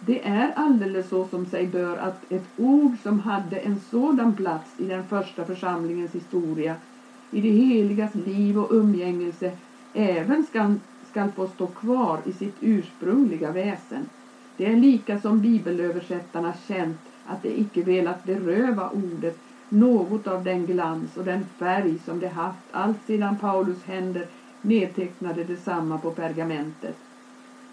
Det 0.01 0.27
är 0.27 0.51
alldeles 0.55 1.09
så 1.09 1.25
som 1.25 1.47
sig 1.47 1.67
bör 1.67 1.97
att 1.97 2.33
ett 2.33 2.49
ord 2.57 2.97
som 3.03 3.19
hade 3.19 3.59
en 3.59 3.77
sådan 3.77 4.33
plats 4.33 4.75
i 4.79 4.87
den 4.87 5.03
första 5.03 5.45
församlingens 5.45 6.15
historia, 6.15 6.77
i 7.31 7.41
det 7.41 7.51
heligas 7.51 8.15
liv 8.15 8.59
och 8.59 8.67
umgängelse, 8.71 9.53
även 9.93 10.43
ska, 10.43 10.71
skall 11.11 11.29
få 11.29 11.47
stå 11.47 11.67
kvar 11.67 12.21
i 12.25 12.33
sitt 12.33 12.57
ursprungliga 12.61 13.51
väsen. 13.51 14.07
Det 14.57 14.67
är 14.67 14.77
lika 14.77 15.19
som 15.19 15.41
bibelöversättarna 15.41 16.53
känt 16.53 16.99
att 17.25 17.43
de 17.43 17.49
icke 17.61 17.83
velat 17.83 18.25
beröva 18.25 18.89
ordet 18.89 19.35
något 19.69 20.27
av 20.27 20.43
den 20.43 20.65
glans 20.65 21.17
och 21.17 21.25
den 21.25 21.45
färg 21.45 21.97
som 22.05 22.19
det 22.19 22.29
haft 22.29 22.59
allt 22.71 22.99
sedan 23.07 23.35
Paulus 23.35 23.83
händer 23.83 24.25
nedtecknade 24.63 25.43
detsamma 25.43 25.99
på 25.99 26.11
pergamentet. 26.11 26.95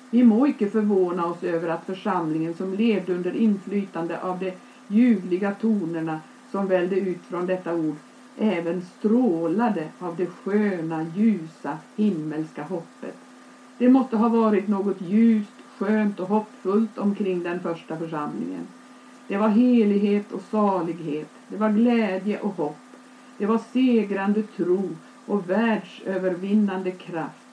Vi 0.09 0.23
må 0.23 0.47
icke 0.47 0.67
förvåna 0.67 1.25
oss 1.25 1.43
över 1.43 1.67
att 1.67 1.85
församlingen 1.85 2.53
som 2.53 2.73
levde 2.73 3.13
under 3.13 3.35
inflytande 3.35 4.17
av 4.17 4.37
de 4.39 4.51
ljuvliga 4.87 5.51
tonerna 5.51 6.17
som 6.51 6.67
välde 6.67 6.97
ut 6.97 7.19
från 7.19 7.45
detta 7.45 7.73
ord 7.73 7.95
även 8.37 8.81
strålade 8.81 9.87
av 9.99 10.15
det 10.15 10.27
sköna, 10.27 11.01
ljusa, 11.01 11.77
himmelska 11.95 12.63
hoppet. 12.63 13.15
Det 13.77 13.87
måste 13.87 14.15
ha 14.15 14.27
varit 14.27 14.67
något 14.67 15.01
ljust, 15.01 15.61
skönt 15.77 16.19
och 16.19 16.27
hoppfullt 16.27 16.97
omkring 16.97 17.43
den 17.43 17.59
första 17.59 17.97
församlingen. 17.97 18.67
Det 19.27 19.37
var 19.37 19.49
helighet 19.49 20.31
och 20.31 20.41
salighet, 20.41 21.27
det 21.47 21.55
var 21.57 21.69
glädje 21.69 22.37
och 22.37 22.53
hopp, 22.53 22.75
det 23.37 23.45
var 23.45 23.57
segrande 23.57 24.41
tro 24.41 24.89
och 25.25 25.49
världsövervinnande 25.49 26.91
kraft. 26.91 27.47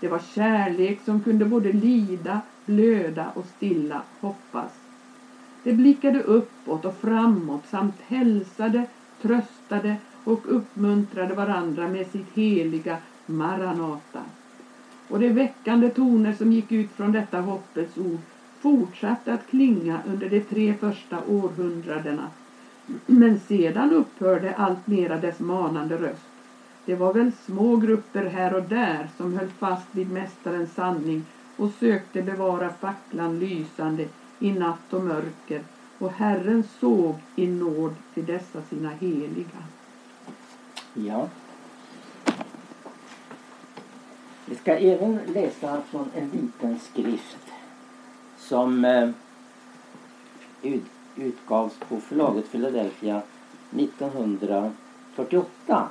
Det 0.00 0.08
var 0.08 0.18
kärlek 0.18 1.00
som 1.04 1.20
kunde 1.20 1.44
både 1.44 1.70
lida, 1.72 2.40
blöda 2.66 3.30
och 3.34 3.44
stilla 3.44 4.02
hoppas. 4.20 4.70
Det 5.62 5.72
blickade 5.72 6.20
uppåt 6.20 6.84
och 6.84 6.94
framåt 6.94 7.66
samt 7.66 8.00
hälsade, 8.00 8.84
tröstade 9.20 9.96
och 10.24 10.40
uppmuntrade 10.44 11.34
varandra 11.34 11.86
med 11.86 12.06
sitt 12.06 12.30
heliga 12.34 12.98
Maranata. 13.26 14.20
Och 15.08 15.18
de 15.18 15.30
väckande 15.30 15.88
toner 15.88 16.32
som 16.32 16.52
gick 16.52 16.72
ut 16.72 16.88
från 16.88 17.12
detta 17.12 17.40
hoppets 17.40 17.98
ord 17.98 18.20
fortsatte 18.62 19.32
att 19.34 19.46
klinga 19.46 20.00
under 20.06 20.28
de 20.28 20.40
tre 20.40 20.74
första 20.74 21.18
århundradena. 21.28 22.30
Men 23.06 23.40
sedan 23.40 23.92
upphörde 23.92 24.54
alltmera 24.54 25.18
dess 25.18 25.40
manande 25.40 25.96
röst. 25.96 26.26
Det 26.84 26.94
var 26.94 27.14
väl 27.14 27.32
små 27.46 27.76
grupper 27.76 28.24
här 28.26 28.54
och 28.54 28.62
där 28.62 29.08
som 29.16 29.32
höll 29.32 29.48
fast 29.48 29.86
vid 29.92 30.10
Mästarens 30.10 30.74
sanning 30.74 31.24
och 31.56 31.70
sökte 31.80 32.22
bevara 32.22 32.72
facklan 32.72 33.38
lysande 33.38 34.08
i 34.38 34.52
natt 34.52 34.92
och 34.92 35.02
mörker 35.02 35.62
och 35.98 36.12
Herren 36.12 36.64
såg 36.80 37.14
i 37.36 37.46
nåd 37.46 37.94
till 38.14 38.26
dessa 38.26 38.62
sina 38.62 38.90
heliga. 38.90 39.62
Ja. 40.94 41.28
Vi 44.46 44.54
ska 44.54 44.72
även 44.72 45.18
läsa 45.26 45.82
från 45.90 46.10
en 46.14 46.30
liten 46.30 46.78
skrift 46.78 47.52
som 48.48 48.84
eh, 48.84 49.10
ut, 50.62 50.84
utgavs 51.16 51.74
på 51.88 52.00
förlaget 52.00 52.50
Philadelphia 52.50 53.22
1948. 53.70 55.88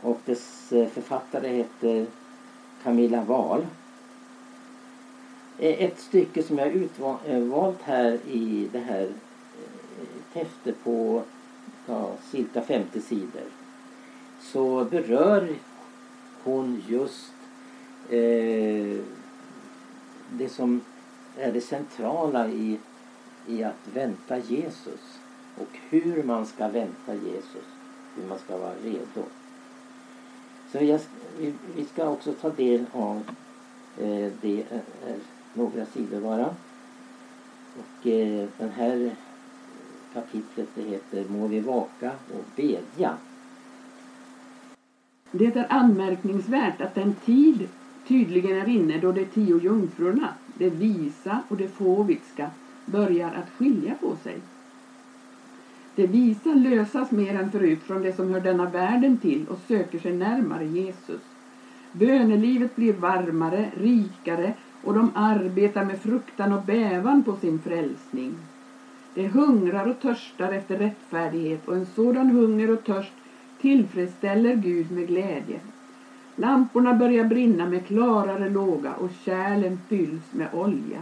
Och 0.00 0.20
dess 0.24 0.72
eh, 0.72 0.88
författare 0.88 1.48
heter 1.48 2.06
Camilla 2.82 3.24
Wahl. 3.24 3.66
Eh, 5.58 5.82
ett 5.82 6.00
stycke 6.00 6.42
som 6.42 6.58
jag 6.58 6.68
utvalt 6.68 7.20
eh, 7.26 7.72
här 7.84 8.18
i 8.26 8.68
det 8.72 8.78
här 8.78 9.02
eh, 9.02 9.08
häftet 10.32 10.84
på 10.84 11.22
ja, 11.86 12.12
cirka 12.30 12.62
50 12.62 13.00
sidor 13.00 13.44
så 14.40 14.84
berör 14.84 15.48
hon 16.44 16.82
just 16.88 17.32
eh, 18.08 18.98
det 20.30 20.48
som 20.48 20.80
är 21.38 21.52
det 21.52 21.60
centrala 21.60 22.48
i, 22.48 22.78
i 23.46 23.64
att 23.64 23.88
vänta 23.94 24.38
Jesus 24.38 25.18
och 25.56 25.78
hur 25.88 26.22
man 26.22 26.46
ska 26.46 26.68
vänta 26.68 27.14
Jesus, 27.14 27.64
hur 28.16 28.28
man 28.28 28.38
ska 28.38 28.58
vara 28.58 28.74
redo. 28.84 29.22
Så 30.72 30.84
jag, 30.84 31.00
vi, 31.38 31.54
vi 31.76 31.84
ska 31.84 32.08
också 32.08 32.32
ta 32.32 32.50
del 32.50 32.84
av 32.92 33.22
eh, 33.98 34.32
det, 34.40 34.64
är 34.70 35.16
några 35.54 35.86
sidor 35.86 36.20
bara. 36.20 36.54
Och 37.78 38.06
eh, 38.06 38.48
den 38.58 38.70
här 38.70 39.16
kapitlet 40.12 40.68
det 40.74 40.82
heter 40.82 41.24
Må 41.28 41.46
vi 41.46 41.60
vaka 41.60 42.10
och 42.10 42.44
bedja. 42.56 43.16
Det 45.30 45.56
är 45.56 45.66
anmärkningsvärt 45.72 46.80
att 46.80 46.94
den 46.94 47.14
tid 47.14 47.68
tydligen 48.08 48.56
är 48.56 48.68
inne 48.68 48.98
då 48.98 49.12
de 49.12 49.24
tio 49.24 49.58
jungfrurna, 49.58 50.28
det 50.54 50.68
visa 50.68 51.42
och 51.48 51.56
det 51.56 51.68
fåvitska, 51.68 52.50
börjar 52.86 53.32
att 53.32 53.50
skilja 53.50 53.94
på 53.94 54.14
sig. 54.14 54.36
Det 55.94 56.06
visa 56.06 56.54
lösas 56.54 57.10
mer 57.10 57.34
än 57.34 57.48
förut 57.48 57.82
från 57.82 58.02
det 58.02 58.12
som 58.12 58.28
hör 58.28 58.40
denna 58.40 58.66
världen 58.66 59.16
till 59.16 59.44
och 59.48 59.58
söker 59.58 59.98
sig 59.98 60.12
närmare 60.12 60.64
Jesus. 60.64 61.20
Bönelivet 61.92 62.76
blir 62.76 62.92
varmare, 62.92 63.68
rikare 63.76 64.52
och 64.82 64.94
de 64.94 65.10
arbetar 65.14 65.82
med 65.82 65.98
fruktan 65.98 66.52
och 66.52 66.60
bävan 66.60 67.22
på 67.22 67.34
sin 67.34 67.58
frälsning. 67.58 68.32
De 69.14 69.28
hungrar 69.28 69.86
och 69.86 69.98
törstar 69.98 70.50
efter 70.50 70.76
rättfärdighet 70.76 71.68
och 71.68 71.74
en 71.74 71.84
sådan 71.84 72.30
hunger 72.30 72.70
och 72.70 72.84
törst 72.84 73.12
tillfredsställer 73.60 74.52
Gud 74.52 74.90
med 74.90 75.06
glädje. 75.06 75.60
Lamporna 76.36 76.94
börjar 76.94 77.24
brinna 77.24 77.66
med 77.66 77.86
klarare 77.86 78.48
låga 78.48 78.92
och 78.92 79.10
kärlen 79.24 79.78
fylls 79.88 80.32
med 80.32 80.48
olja. 80.52 81.00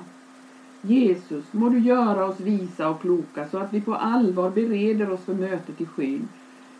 Jesus, 0.82 1.52
må 1.52 1.68
du 1.68 1.78
göra 1.78 2.26
oss 2.26 2.40
visa 2.40 2.88
och 2.88 3.00
kloka 3.00 3.44
så 3.44 3.58
att 3.58 3.72
vi 3.72 3.80
på 3.80 3.94
allvar 3.94 4.50
bereder 4.50 5.10
oss 5.10 5.20
för 5.24 5.34
mötet 5.34 5.80
i 5.80 5.86
skyn. 5.86 6.28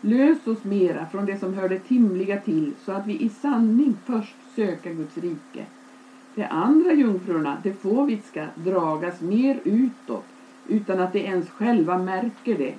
Lös 0.01 0.47
oss 0.47 0.63
mera 0.63 1.05
från 1.05 1.25
det 1.25 1.35
som 1.35 1.53
hör 1.53 1.67
det 1.67 1.77
timliga 1.77 2.37
till 2.37 2.73
så 2.77 2.91
att 2.91 3.05
vi 3.05 3.17
i 3.17 3.29
sanning 3.29 3.95
först 4.05 4.35
söker 4.55 4.91
Guds 4.91 5.17
rike. 5.17 5.65
De 6.35 6.45
andra 6.49 6.93
jungfrurna, 6.93 7.57
de 7.63 7.71
fåvitska, 7.71 8.49
dragas 8.55 9.21
mer 9.21 9.59
utåt 9.63 10.23
utan 10.67 10.99
att 10.99 11.11
de 11.11 11.19
ens 11.19 11.49
själva 11.49 11.97
märker 11.97 12.55
det. 12.55 12.73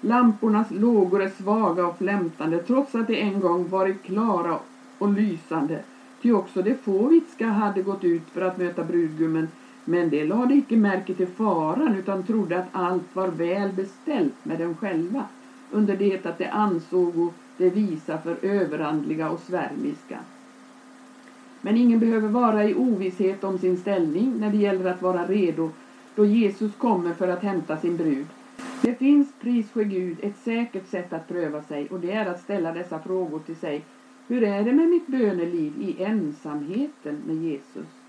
Lampornas 0.00 0.70
lågor 0.70 1.22
är 1.22 1.28
svaga 1.28 1.84
och 1.84 1.94
flämtande 1.94 2.60
trots 2.60 2.94
att 2.94 3.06
de 3.06 3.20
en 3.20 3.40
gång 3.40 3.68
varit 3.68 4.02
klara 4.02 4.54
och 5.02 5.12
lysande. 5.12 5.82
Ty 6.22 6.32
också 6.32 6.62
de 6.62 6.74
fåvitska 6.74 7.48
hade 7.48 7.82
gått 7.82 8.04
ut 8.04 8.30
för 8.32 8.40
att 8.40 8.58
möta 8.58 8.84
brudgummen 8.84 9.48
men 9.84 10.10
de 10.10 10.24
lade 10.24 10.54
icke 10.54 10.76
märke 10.76 11.14
till 11.14 11.26
faran 11.26 11.96
utan 11.96 12.22
trodde 12.22 12.58
att 12.58 12.68
allt 12.72 13.16
var 13.16 13.28
väl 13.28 13.72
beställt 13.72 14.44
med 14.44 14.58
dem 14.58 14.74
själva 14.74 15.24
under 15.70 15.96
det 15.96 16.26
att 16.26 16.38
de 16.38 16.46
ansåg 16.48 17.32
det 17.56 17.70
visa 17.70 18.18
för 18.18 18.36
överandliga 18.42 19.30
och 19.30 19.40
svärmiska. 19.40 20.18
Men 21.60 21.76
ingen 21.76 21.98
behöver 21.98 22.28
vara 22.28 22.64
i 22.64 22.74
ovisshet 22.74 23.44
om 23.44 23.58
sin 23.58 23.76
ställning 23.76 24.34
när 24.40 24.50
det 24.50 24.56
gäller 24.56 24.90
att 24.90 25.02
vara 25.02 25.24
redo 25.24 25.70
då 26.14 26.24
Jesus 26.24 26.72
kommer 26.78 27.12
för 27.12 27.28
att 27.28 27.42
hämta 27.42 27.76
sin 27.76 27.96
brud. 27.96 28.26
Det 28.82 28.94
finns, 28.94 29.28
pris 29.40 29.70
för 29.70 29.82
Gud, 29.82 30.16
ett 30.20 30.38
säkert 30.44 30.88
sätt 30.90 31.12
att 31.12 31.28
pröva 31.28 31.62
sig 31.62 31.88
och 31.90 32.00
det 32.00 32.12
är 32.12 32.26
att 32.26 32.40
ställa 32.40 32.72
dessa 32.72 32.98
frågor 32.98 33.38
till 33.38 33.56
sig. 33.56 33.82
Hur 34.28 34.42
är 34.42 34.64
det 34.64 34.72
med 34.72 34.88
mitt 34.88 35.06
böneliv 35.06 35.72
i 35.82 36.02
ensamheten 36.02 37.22
med 37.26 37.36
Jesus? 37.36 38.02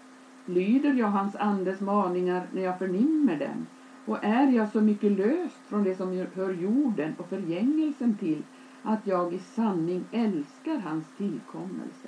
Lyder 0.45 0.93
jag 0.93 1.07
hans 1.07 1.35
andes 1.35 1.81
maningar 1.81 2.43
när 2.53 2.61
jag 2.61 2.75
förnimmer 2.75 3.35
dem? 3.35 3.65
Och 4.05 4.17
är 4.21 4.47
jag 4.47 4.67
så 4.67 4.81
mycket 4.81 5.11
löst 5.11 5.59
från 5.65 5.83
det 5.83 5.95
som 5.95 6.27
hör 6.33 6.49
jorden 6.49 7.13
och 7.17 7.27
förgängelsen 7.27 8.13
till 8.13 8.41
att 8.83 9.07
jag 9.07 9.33
i 9.33 9.39
sanning 9.39 10.03
älskar 10.11 10.77
hans 10.77 11.05
tillkommelse? 11.17 12.07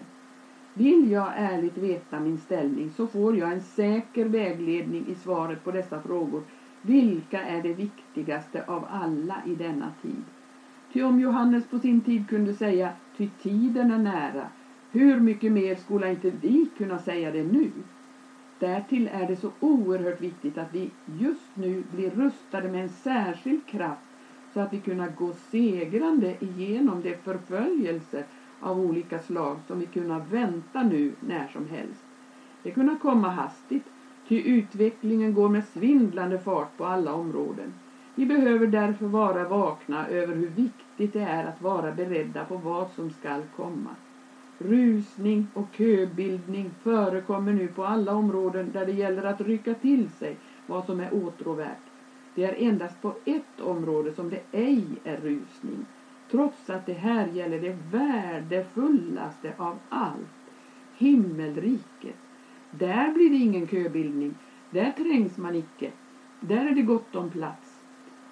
Vill 0.73 1.11
jag 1.11 1.31
ärligt 1.35 1.77
veta 1.77 2.19
min 2.19 2.37
ställning 2.37 2.89
så 2.89 3.07
får 3.07 3.35
jag 3.35 3.51
en 3.51 3.61
säker 3.61 4.25
vägledning 4.25 5.05
i 5.07 5.15
svaret 5.15 5.63
på 5.63 5.71
dessa 5.71 5.99
frågor. 5.99 6.43
Vilka 6.81 7.43
är 7.43 7.61
det 7.61 7.73
viktigaste 7.73 8.63
av 8.67 8.85
alla 8.89 9.41
i 9.45 9.55
denna 9.55 9.91
tid? 10.01 10.23
Ty 10.95 11.03
om 11.03 11.19
Johannes 11.19 11.65
på 11.65 11.79
sin 11.79 12.01
tid 12.01 12.27
kunde 12.27 12.53
säga, 12.53 12.91
ty 13.17 13.27
tiden 13.27 13.91
är 13.91 13.97
nära, 13.97 14.47
hur 14.91 15.19
mycket 15.19 15.51
mer 15.51 15.75
skulle 15.75 16.09
inte 16.09 16.29
vi 16.29 16.65
kunna 16.77 16.99
säga 16.99 17.31
det 17.31 17.43
nu? 17.43 17.69
Därtill 18.59 19.07
är 19.11 19.25
det 19.25 19.35
så 19.35 19.49
oerhört 19.59 20.21
viktigt 20.21 20.57
att 20.57 20.73
vi 20.73 20.89
just 21.05 21.55
nu 21.55 21.83
blir 21.91 22.09
rustade 22.09 22.67
med 22.67 22.81
en 22.81 22.89
särskild 22.89 23.65
kraft 23.65 24.07
så 24.53 24.59
att 24.59 24.73
vi 24.73 24.77
kunna 24.77 25.07
gå 25.07 25.33
segrande 25.33 26.33
igenom 26.39 27.01
de 27.01 27.13
förföljelser 27.13 28.23
av 28.59 28.79
olika 28.79 29.19
slag 29.19 29.57
som 29.67 29.79
vi 29.79 29.85
kunna 29.85 30.19
vänta 30.19 30.83
nu 30.83 31.11
när 31.19 31.47
som 31.47 31.67
helst. 31.67 32.05
Det 32.63 32.71
kunna 32.71 32.95
komma 32.95 33.29
hastigt, 33.29 33.83
ty 34.27 34.41
utvecklingen 34.41 35.33
går 35.33 35.49
med 35.49 35.63
svindlande 35.63 36.37
fart 36.37 36.77
på 36.77 36.85
alla 36.85 37.13
områden. 37.13 37.73
Vi 38.17 38.25
behöver 38.25 38.67
därför 38.67 39.05
vara 39.07 39.45
vakna 39.45 40.05
över 40.07 40.33
hur 40.33 40.47
viktigt 40.47 41.13
det 41.13 41.21
är 41.21 41.43
att 41.43 41.61
vara 41.61 41.91
beredda 41.91 42.43
på 42.43 42.57
vad 42.57 42.89
som 42.89 43.09
skall 43.09 43.43
komma. 43.55 43.89
Rusning 44.57 45.45
och 45.53 45.65
köbildning 45.71 46.71
förekommer 46.81 47.53
nu 47.53 47.69
på 47.69 47.83
alla 47.83 48.13
områden 48.13 48.69
där 48.73 48.85
det 48.85 48.91
gäller 48.91 49.23
att 49.23 49.41
rycka 49.41 49.73
till 49.73 50.09
sig 50.09 50.35
vad 50.67 50.83
som 50.83 50.99
är 50.99 51.13
åtråvärt. 51.13 51.89
Det 52.35 52.43
är 52.43 52.53
endast 52.67 53.01
på 53.01 53.13
ett 53.25 53.59
område 53.61 54.11
som 54.11 54.29
det 54.29 54.39
ej 54.51 54.85
är 55.03 55.15
rusning. 55.15 55.85
Trots 56.31 56.69
att 56.69 56.85
det 56.85 56.93
här 56.93 57.25
gäller 57.25 57.59
det 57.59 57.75
värdefullaste 57.91 59.53
av 59.57 59.75
allt. 59.89 60.51
Himmelriket. 60.97 62.15
Där 62.71 63.09
blir 63.09 63.29
det 63.29 63.35
ingen 63.37 63.67
köbildning. 63.67 64.33
Där 64.69 64.89
trängs 64.89 65.37
man 65.37 65.55
icke. 65.55 65.91
Där 66.39 66.65
är 66.65 66.71
det 66.71 66.81
gott 66.81 67.15
om 67.15 67.29
plats. 67.29 67.64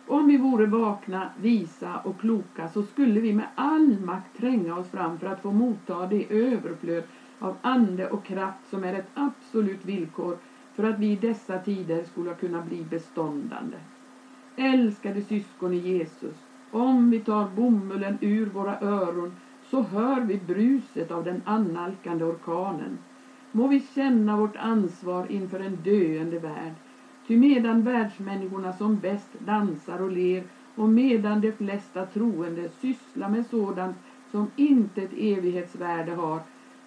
Om 0.08 0.28
vi 0.28 0.38
vore 0.38 0.66
vakna, 0.66 1.28
visa 1.42 1.98
och 1.98 2.18
kloka 2.18 2.68
så 2.68 2.84
skulle 2.84 3.20
vi 3.20 3.34
med 3.34 3.46
all 3.56 3.98
makt 3.98 4.38
tränga 4.38 4.76
oss 4.76 4.90
fram 4.90 5.18
för 5.18 5.28
att 5.28 5.40
få 5.40 5.52
motta 5.52 6.06
det 6.06 6.24
överflöd 6.30 7.04
av 7.40 7.56
ande 7.62 8.06
och 8.06 8.24
kraft 8.24 8.66
som 8.70 8.84
är 8.84 8.94
ett 8.94 9.10
absolut 9.14 9.86
villkor 9.86 10.36
för 10.74 10.84
att 10.84 10.98
vi 11.00 11.12
i 11.12 11.16
dessa 11.16 11.58
tider 11.58 12.04
skulle 12.04 12.34
kunna 12.34 12.60
bli 12.60 12.86
beståndande. 12.90 13.78
Älskade 14.56 15.22
syskon 15.22 15.74
i 15.74 15.78
Jesus, 15.78 16.44
om 16.72 17.10
vi 17.10 17.20
tar 17.20 17.46
bomullen 17.46 18.18
ur 18.22 18.46
våra 18.46 18.78
öron 18.80 19.32
så 19.62 19.82
hör 19.82 20.20
vi 20.20 20.38
bruset 20.38 21.12
av 21.12 21.24
den 21.24 21.42
annalkande 21.44 22.24
orkanen. 22.24 22.98
Må 23.52 23.68
vi 23.68 23.80
känna 23.80 24.36
vårt 24.36 24.56
ansvar 24.56 25.26
inför 25.32 25.60
en 25.60 25.80
döende 25.84 26.38
värld. 26.38 26.74
Ty 27.28 27.36
medan 27.38 27.82
världsmänniskorna 27.84 28.72
som 28.72 29.00
bäst 29.00 29.30
dansar 29.40 30.02
och 30.02 30.10
ler 30.12 30.44
och 30.76 30.90
medan 30.90 31.42
de 31.42 31.52
flesta 31.52 32.04
troende 32.04 32.68
sysslar 32.68 33.28
med 33.28 33.46
sådant 33.46 33.96
som 34.32 34.48
inte 34.56 35.02
ett 35.02 35.14
evighetsvärde 35.18 36.12
har, 36.12 36.42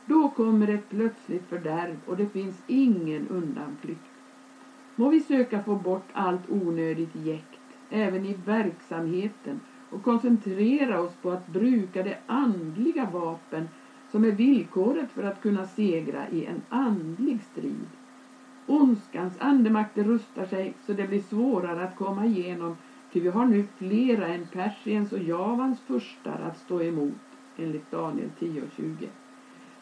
då 0.07 0.29
kommer 0.29 0.69
ett 0.69 0.89
plötsligt 0.89 1.45
fördärv 1.45 1.97
och 2.07 2.17
det 2.17 2.27
finns 2.27 2.63
ingen 2.67 3.27
undanflykt. 3.27 4.11
Må 4.97 5.09
vi 5.09 5.21
söka 5.21 5.61
få 5.61 5.75
bort 5.75 6.09
allt 6.13 6.51
onödigt 6.51 7.15
jäkt, 7.15 7.61
även 7.91 8.25
i 8.25 8.33
verksamheten 8.33 9.59
och 9.91 10.03
koncentrera 10.03 10.99
oss 10.99 11.15
på 11.15 11.31
att 11.31 11.47
bruka 11.47 12.03
det 12.03 12.15
andliga 12.27 13.05
vapen 13.05 13.69
som 14.09 14.25
är 14.25 14.33
villkoret 14.33 15.13
för 15.13 15.23
att 15.23 15.41
kunna 15.41 15.65
segra 15.65 16.27
i 16.27 16.45
en 16.45 16.61
andlig 16.69 17.43
strid. 17.43 17.96
Ondskans 18.67 19.39
andemakter 19.41 20.05
rustar 20.05 20.45
sig 20.45 20.73
så 20.87 20.93
det 20.93 21.07
blir 21.07 21.19
svårare 21.19 21.83
att 21.83 21.97
komma 21.97 22.25
igenom 22.27 22.75
ty 23.13 23.21
vi 23.21 23.29
har 23.29 23.45
nu 23.45 23.63
flera 23.63 24.27
än 24.29 24.45
Persiens 24.53 25.13
och 25.13 25.19
Javans 25.19 25.81
furstar 25.81 26.39
att 26.39 26.57
stå 26.57 26.81
emot 26.83 27.39
enligt 27.57 27.91
Daniel 27.91 28.29
10 28.39 28.63
och 28.63 28.69
20. 28.77 29.09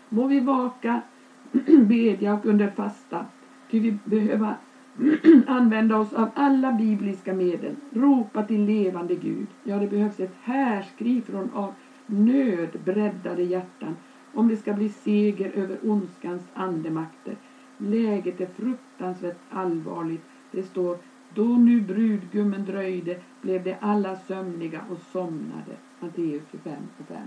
Må 0.09 0.27
vi 0.27 0.41
vaka, 0.41 1.01
bedja 1.89 2.33
och 2.33 2.45
under 2.45 2.69
fasta 2.69 3.25
ty 3.71 3.81
vi 3.81 3.95
behöver 4.05 4.55
använda 5.47 5.97
oss 5.97 6.13
av 6.13 6.29
alla 6.35 6.71
bibliska 6.71 7.33
medel, 7.33 7.75
ropa 7.93 8.43
till 8.43 8.65
levande 8.65 9.15
Gud. 9.15 9.47
Ja, 9.63 9.79
det 9.79 9.87
behövs 9.87 10.21
ett 10.21 10.35
härskri 10.41 11.21
från 11.21 11.49
av 11.53 11.73
nöd 12.07 12.69
breddade 12.85 13.43
hjärtan 13.43 13.97
om 14.33 14.49
det 14.49 14.57
ska 14.57 14.73
bli 14.73 14.89
seger 14.89 15.49
över 15.49 15.77
ondskans 15.83 16.51
andemakter. 16.55 17.35
Läget 17.79 18.41
är 18.41 18.47
fruktansvärt 18.47 19.39
allvarligt. 19.51 20.23
Det 20.51 20.63
står 20.63 20.99
då 21.35 21.45
nu 21.45 21.81
brudgummen 21.81 22.65
dröjde 22.65 23.21
blev 23.41 23.65
de 23.65 23.77
alla 23.81 24.17
sömniga 24.17 24.85
och 24.91 24.99
somnade. 25.13 25.77
Matteus 26.01 26.43
25 26.51 26.75
och 26.99 27.07
5. 27.07 27.19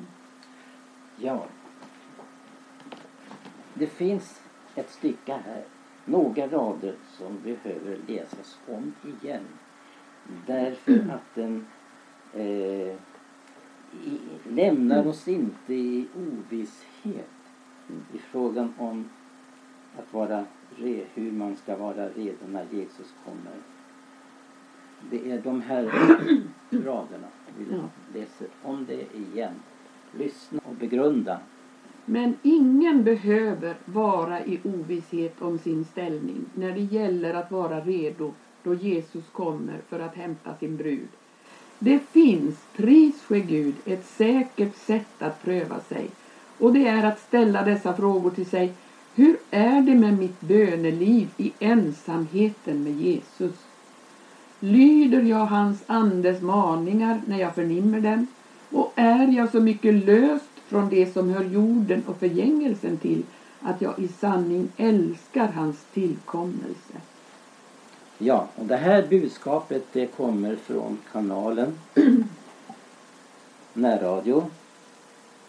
Ja. 1.15 1.45
Det 3.73 3.87
finns 3.87 4.41
ett 4.75 4.89
stycke 4.89 5.33
här, 5.45 5.63
några 6.05 6.47
rader 6.47 6.95
som 7.17 7.37
behöver 7.43 7.97
läsas 8.07 8.59
om 8.67 8.93
igen. 9.03 9.43
Därför 10.45 11.09
att 11.13 11.35
den 11.35 11.65
eh, 12.33 12.95
i, 14.03 14.19
lämnar 14.49 15.07
oss 15.07 15.27
inte 15.27 15.73
i 15.73 16.07
ovisshet 16.15 17.29
i 18.13 18.17
frågan 18.17 18.73
om 18.77 19.09
att 19.99 20.13
vara 20.13 20.45
re, 20.77 21.03
hur 21.13 21.31
man 21.31 21.55
ska 21.55 21.77
vara 21.77 22.09
redo 22.09 22.47
när 22.51 22.65
Jesus 22.71 23.13
kommer. 23.25 23.53
Det 25.09 25.31
är 25.31 25.41
de 25.41 25.61
här 25.61 25.83
raderna. 26.69 27.27
Vi 27.57 27.65
Ja. 27.71 27.89
läser 28.19 28.47
om 28.63 28.85
det 28.85 29.15
igen. 29.17 29.53
Lyssna 30.17 30.59
och 30.63 30.75
begrunda. 30.75 31.39
Men 32.05 32.35
ingen 32.41 33.03
behöver 33.03 33.75
vara 33.85 34.45
i 34.45 34.59
ovisshet 34.63 35.41
om 35.41 35.59
sin 35.59 35.85
ställning 35.85 36.45
när 36.55 36.71
det 36.71 36.81
gäller 36.81 37.33
att 37.33 37.51
vara 37.51 37.79
redo 37.81 38.33
då 38.63 38.73
Jesus 38.73 39.25
kommer 39.31 39.77
för 39.89 39.99
att 39.99 40.15
hämta 40.15 40.55
sin 40.55 40.77
brud. 40.77 41.07
Det 41.79 41.99
finns, 41.99 42.55
pris 42.75 43.21
ske 43.23 43.39
Gud, 43.39 43.75
ett 43.85 44.05
säkert 44.05 44.75
sätt 44.75 45.21
att 45.21 45.43
pröva 45.43 45.79
sig. 45.79 46.09
Och 46.59 46.73
det 46.73 46.87
är 46.87 47.05
att 47.05 47.19
ställa 47.19 47.63
dessa 47.63 47.93
frågor 47.93 48.29
till 48.31 48.45
sig. 48.45 48.73
Hur 49.17 49.37
är 49.51 49.81
det 49.81 49.95
med 49.95 50.17
mitt 50.17 50.41
böneliv 50.41 51.29
i 51.37 51.53
ensamheten 51.59 52.83
med 52.83 52.93
Jesus? 52.93 53.53
Lyder 54.59 55.21
jag 55.21 55.45
hans 55.45 55.83
andes 55.87 56.41
maningar 56.41 57.21
när 57.27 57.37
jag 57.37 57.55
förnimmer 57.55 58.01
dem? 58.01 58.27
Och 58.69 58.93
är 58.95 59.27
jag 59.27 59.51
så 59.51 59.59
mycket 59.59 59.93
löst 59.93 60.49
från 60.67 60.89
det 60.89 61.13
som 61.13 61.29
hör 61.29 61.43
jorden 61.43 62.03
och 62.07 62.17
förgängelsen 62.19 62.97
till 62.97 63.23
att 63.61 63.81
jag 63.81 63.99
i 63.99 64.07
sanning 64.07 64.69
älskar 64.77 65.47
hans 65.47 65.77
tillkommelse? 65.93 66.93
Ja, 68.17 68.47
och 68.55 68.65
det 68.65 68.77
här 68.77 69.07
budskapet 69.07 69.85
det 69.93 70.05
kommer 70.05 70.55
från 70.55 70.97
kanalen 71.11 71.79
Närradio 73.73 74.49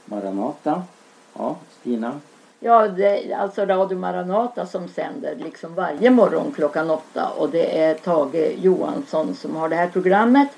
Maranata. 0.05 0.83
Ja, 1.35 1.57
Stina. 1.81 2.21
Ja, 2.61 2.89
det 2.89 3.33
är 3.33 3.37
alltså 3.37 3.65
Radio 3.65 3.99
Maranata 3.99 4.67
som 4.67 4.89
sänder 4.89 5.35
liksom 5.35 5.75
varje 5.75 6.11
morgon 6.11 6.53
klockan 6.53 6.91
åtta 6.91 7.29
och 7.29 7.51
det 7.51 7.79
är 7.79 7.95
Tage 7.95 8.55
Johansson 8.59 9.35
som 9.35 9.57
har 9.57 9.69
det 9.69 9.77
här 9.77 9.89
programmet 9.89 10.49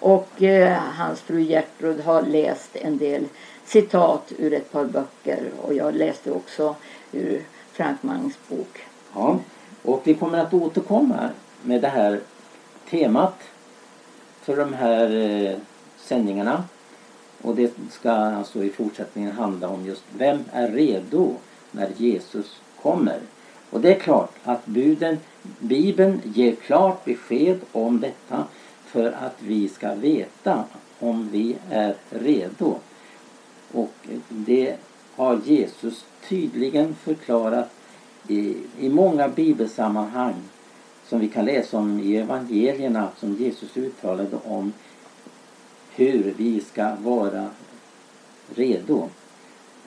och 0.00 0.42
eh, 0.42 0.78
hans 0.78 1.20
fru 1.20 1.40
Gertrud 1.40 2.00
har 2.00 2.22
läst 2.22 2.76
en 2.76 2.98
del 2.98 3.24
citat 3.64 4.32
ur 4.38 4.52
ett 4.52 4.72
par 4.72 4.84
böcker 4.84 5.50
och 5.62 5.74
jag 5.74 5.94
läste 5.94 6.30
också 6.30 6.74
ur 7.12 7.42
Frank 7.72 8.02
Mangs 8.02 8.38
bok. 8.48 8.78
Ja, 9.14 9.38
och 9.82 10.00
vi 10.04 10.14
kommer 10.14 10.38
att 10.38 10.54
återkomma 10.54 11.30
med 11.62 11.80
det 11.80 11.88
här 11.88 12.20
temat 12.90 13.38
för 14.42 14.56
de 14.56 14.74
här 14.74 15.16
eh, 15.16 15.56
sändningarna. 15.96 16.64
Och 17.46 17.56
det 17.56 17.72
ska 17.90 18.10
alltså 18.10 18.64
i 18.64 18.70
fortsättningen 18.70 19.32
handla 19.32 19.68
om 19.68 19.86
just 19.86 20.04
vem 20.18 20.44
är 20.52 20.68
redo 20.68 21.34
när 21.70 21.90
Jesus 21.96 22.60
kommer. 22.82 23.20
Och 23.70 23.80
det 23.80 23.94
är 23.94 24.00
klart 24.00 24.32
att 24.44 24.66
buden, 24.66 25.18
Bibeln 25.58 26.20
ger 26.24 26.54
klart 26.54 27.04
besked 27.04 27.60
om 27.72 28.00
detta 28.00 28.44
för 28.84 29.12
att 29.12 29.36
vi 29.38 29.68
ska 29.68 29.94
veta 29.94 30.64
om 30.98 31.28
vi 31.32 31.56
är 31.70 31.94
redo. 32.10 32.74
Och 33.72 33.94
det 34.28 34.76
har 35.16 35.40
Jesus 35.44 36.04
tydligen 36.28 36.94
förklarat 36.94 37.70
i, 38.28 38.56
i 38.78 38.88
många 38.88 39.28
bibelsammanhang 39.28 40.34
som 41.08 41.20
vi 41.20 41.28
kan 41.28 41.44
läsa 41.44 41.78
om 41.78 42.00
i 42.00 42.16
evangelierna 42.16 43.08
som 43.18 43.34
Jesus 43.34 43.76
uttalade 43.76 44.36
om 44.44 44.72
hur 45.96 46.34
vi 46.36 46.60
ska 46.60 46.94
vara 46.94 47.50
redo. 48.54 49.08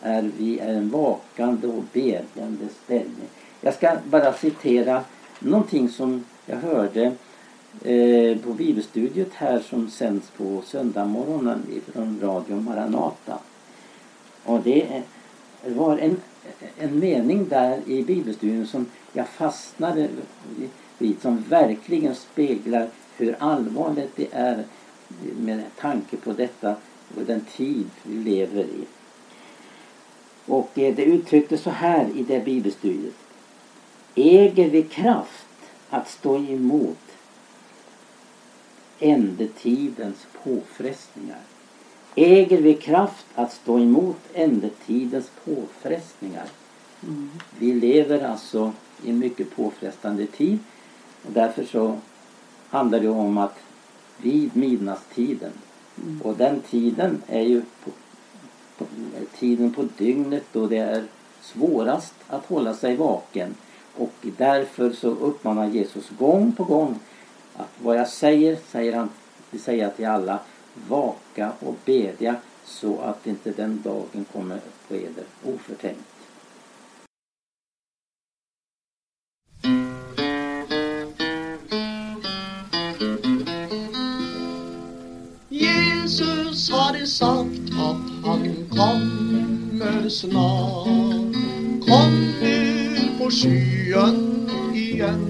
Är 0.01 0.31
vi 0.37 0.59
är 0.59 0.73
en 0.73 0.89
vakande 0.89 1.67
och 1.67 1.83
bedjande 1.93 2.67
ställning. 2.83 3.27
Jag 3.61 3.73
ska 3.73 3.97
bara 4.05 4.33
citera 4.33 5.03
någonting 5.39 5.89
som 5.89 6.25
jag 6.45 6.57
hörde 6.57 7.03
eh, 7.83 8.37
på 8.37 8.53
bibelstudiet 8.53 9.33
här 9.33 9.59
som 9.59 9.89
sänds 9.89 10.29
på 10.29 10.61
söndagmorgonen 10.65 11.63
från 11.93 12.19
Radio 12.21 12.55
Maranata. 12.55 13.39
Och 14.43 14.59
det 14.61 15.03
var 15.65 15.97
en, 15.97 16.17
en 16.77 16.99
mening 16.99 17.47
där 17.49 17.79
i 17.85 18.03
bibelstudien 18.03 18.67
som 18.67 18.85
jag 19.13 19.27
fastnade 19.27 20.07
vid 20.97 21.21
som 21.21 21.43
verkligen 21.49 22.15
speglar 22.15 22.87
hur 23.17 23.35
allvarligt 23.39 24.11
det 24.15 24.27
är 24.31 24.63
med 25.37 25.63
tanke 25.79 26.17
på 26.17 26.33
detta 26.33 26.75
och 27.15 27.23
den 27.25 27.41
tid 27.41 27.89
vi 28.03 28.15
lever 28.15 28.63
i. 28.63 28.85
Och 30.45 30.79
eh, 30.79 30.95
det 30.95 31.03
uttrycktes 31.03 31.61
så 31.61 31.69
här 31.69 32.09
i 32.15 32.23
det 32.23 32.45
bibelstudiet. 32.45 33.13
Äger 34.15 34.69
vi 34.69 34.83
kraft 34.83 35.47
att 35.89 36.09
stå 36.09 36.37
emot 36.37 36.97
ändetidens 38.99 40.27
påfrestningar? 40.43 41.41
Äger 42.15 42.61
vi 42.61 42.73
kraft 42.73 43.25
att 43.35 43.53
stå 43.53 43.79
emot 43.79 44.19
ändetidens 44.33 45.31
påfrestningar? 45.45 46.47
Mm. 47.03 47.29
Vi 47.59 47.73
lever 47.73 48.23
alltså 48.23 48.73
i 49.03 49.09
en 49.09 49.19
mycket 49.19 49.55
påfrestande 49.55 50.25
tid 50.25 50.59
och 51.25 51.31
därför 51.31 51.63
så 51.63 51.97
handlar 52.69 52.99
det 52.99 53.09
om 53.09 53.37
att 53.37 53.59
vid 54.21 54.55
midnattstiden 54.55 55.51
Mm. 56.03 56.21
och 56.21 56.35
den 56.35 56.61
tiden 56.61 57.21
är 57.27 57.41
ju 57.41 57.61
på, 57.61 57.91
på, 58.77 58.85
tiden 59.39 59.73
på 59.73 59.87
dygnet 59.97 60.43
då 60.51 60.67
det 60.67 60.77
är 60.77 61.03
svårast 61.41 62.13
att 62.27 62.45
hålla 62.45 62.73
sig 62.73 62.95
vaken 62.95 63.55
och 63.97 64.13
därför 64.21 64.91
så 64.91 65.07
uppmanar 65.07 65.67
Jesus 65.67 66.09
gång 66.09 66.51
på 66.51 66.63
gång 66.63 66.99
att 67.55 67.69
vad 67.83 67.97
jag 67.97 68.09
säger, 68.09 68.57
säger 68.71 68.95
han, 68.95 69.09
det 69.51 69.59
säger 69.59 69.83
jag 69.83 69.95
till 69.95 70.07
alla, 70.07 70.39
vaka 70.87 71.51
och 71.59 71.75
bedja 71.85 72.35
så 72.65 72.99
att 72.99 73.27
inte 73.27 73.51
den 73.51 73.81
dagen 73.81 74.25
kommer 74.33 74.59
på 74.87 74.95
eder 74.95 75.23
oförtänkt. 75.45 76.01
Kommer 90.09 90.15
snart. 90.15 90.87
Kom 91.87 92.33
nu 92.41 92.97
på 93.19 93.31
skyn 93.31 94.49
igen. 94.73 95.25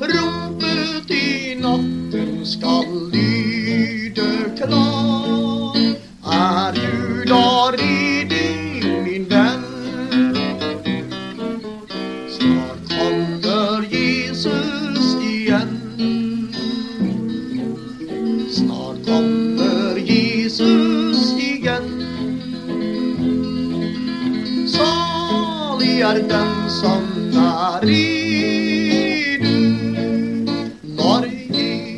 Ropet 0.00 1.10
i 1.10 1.54
natten 1.54 2.46
skall 2.46 3.10
lyda 3.12 4.56
klart. 4.56 4.93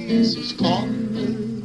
Jesus 0.09 0.57
kommer 0.57 1.56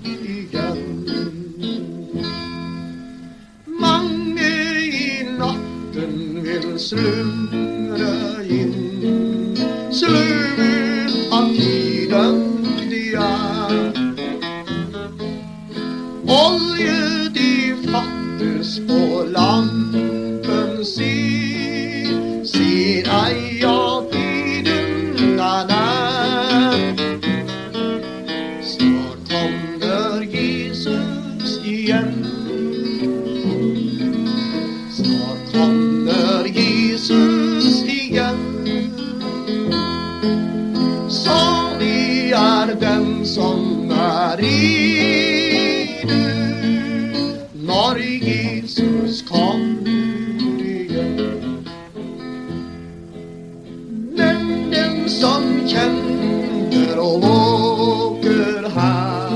som 55.20 55.68
känner 55.68 57.00
och 57.00 57.24
åker 57.24 58.70
här 58.76 59.30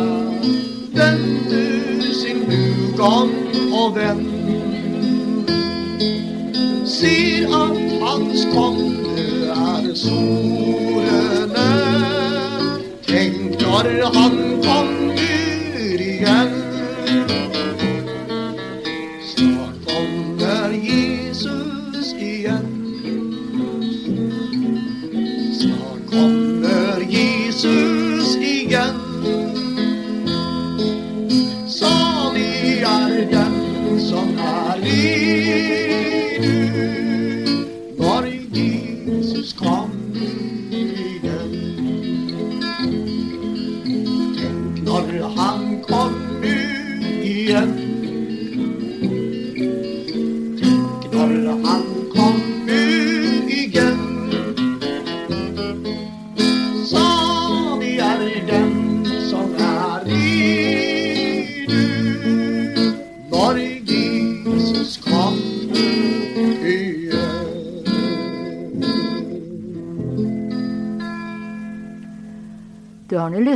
vänder 0.93 2.13
sin 2.13 2.45
hugång 2.51 3.31
och 3.73 3.97
vän 3.97 4.31
ser 6.85 7.45
att 7.45 8.01
hans 8.01 8.47
konde 8.53 9.51
är 9.51 9.93
solen. 9.93 11.51
Tänk 13.07 13.61
när 13.61 14.03
han 14.03 14.61
kommer 14.61 15.04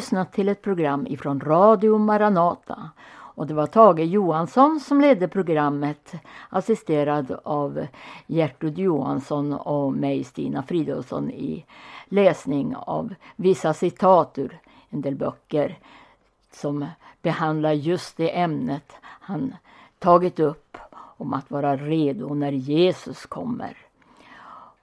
lyssnat 0.09 0.33
till 0.33 0.49
ett 0.49 0.61
program 0.61 1.07
ifrån 1.07 1.39
Radio 1.39 1.97
Maranata. 1.97 2.89
Och 3.11 3.47
det 3.47 3.53
var 3.53 3.67
Tage 3.67 3.99
Johansson 3.99 4.79
som 4.79 5.01
ledde 5.01 5.27
programmet 5.27 6.13
assisterad 6.49 7.39
av 7.43 7.87
Gertrud 8.27 8.79
Johansson 8.79 9.53
och 9.53 9.93
mig 9.93 10.23
Stina 10.23 10.63
Fridolfsson 10.63 11.31
i 11.31 11.65
läsning 12.05 12.75
av 12.75 13.13
vissa 13.35 13.73
citat 13.73 14.37
ur 14.37 14.59
en 14.89 15.01
del 15.01 15.15
böcker 15.15 15.77
som 16.51 16.85
behandlar 17.21 17.73
just 17.73 18.17
det 18.17 18.39
ämnet 18.39 18.93
han 19.03 19.55
tagit 19.99 20.39
upp 20.39 20.77
om 21.17 21.33
att 21.33 21.51
vara 21.51 21.77
redo 21.77 22.33
när 22.33 22.51
Jesus 22.51 23.25
kommer. 23.25 23.77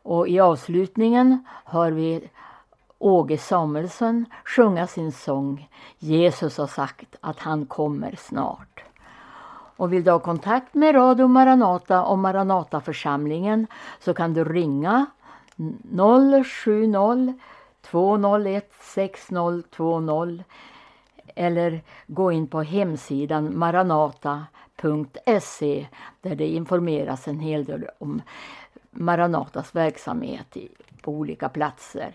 Och 0.02 0.28
i 0.28 0.40
avslutningen 0.40 1.44
hör 1.64 1.90
vi 1.90 2.28
Åge 3.06 3.38
Samuelsson 3.38 4.26
sjunga 4.44 4.86
sin 4.86 5.12
sång 5.12 5.68
Jesus 5.98 6.58
har 6.58 6.66
sagt 6.66 7.16
att 7.20 7.38
han 7.38 7.66
kommer 7.66 8.14
snart. 8.18 8.84
Och 9.76 9.92
vill 9.92 10.04
du 10.04 10.10
ha 10.10 10.18
kontakt 10.18 10.74
med 10.74 10.94
Radio 10.94 11.26
Maranata 11.26 12.02
och 12.02 12.18
Maranataförsamlingen 12.18 13.66
så 14.00 14.14
kan 14.14 14.34
du 14.34 14.44
ringa 14.44 15.06
070 16.64 17.34
201 17.90 18.72
6020 18.80 20.42
eller 21.34 21.82
gå 22.06 22.32
in 22.32 22.46
på 22.46 22.62
hemsidan 22.62 23.58
maranata.se 23.58 24.26
där 26.20 26.34
det 26.34 26.48
informeras 26.48 27.28
en 27.28 27.40
hel 27.40 27.64
del 27.64 27.86
om 27.98 28.22
Maranatas 28.90 29.74
verksamhet 29.74 30.56
på 31.02 31.12
olika 31.12 31.48
platser. 31.48 32.14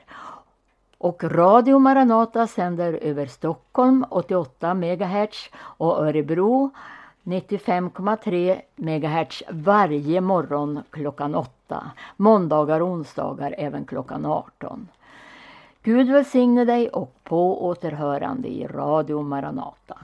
Och 1.04 1.24
Radio 1.24 1.80
Maranata 1.80 2.48
sänder 2.48 2.94
över 2.94 3.26
Stockholm 3.26 4.06
88 4.10 4.74
MHz 4.74 5.50
och 5.56 5.98
Örebro 6.06 6.70
95,3 7.24 8.62
MHz 8.76 9.44
varje 9.50 10.22
morgon 10.22 10.84
klockan 10.90 11.36
8. 11.36 11.92
Måndagar 12.18 12.80
och 12.80 12.88
onsdagar 12.88 13.56
även 13.58 13.86
klockan 13.86 14.26
18. 14.26 14.88
Gud 15.84 16.10
välsigne 16.10 16.66
dig 16.66 16.90
och 16.90 17.16
på 17.24 17.66
återhörande 17.66 18.48
i 18.48 18.68
Radio 18.68 19.22
Maranata. 19.22 19.98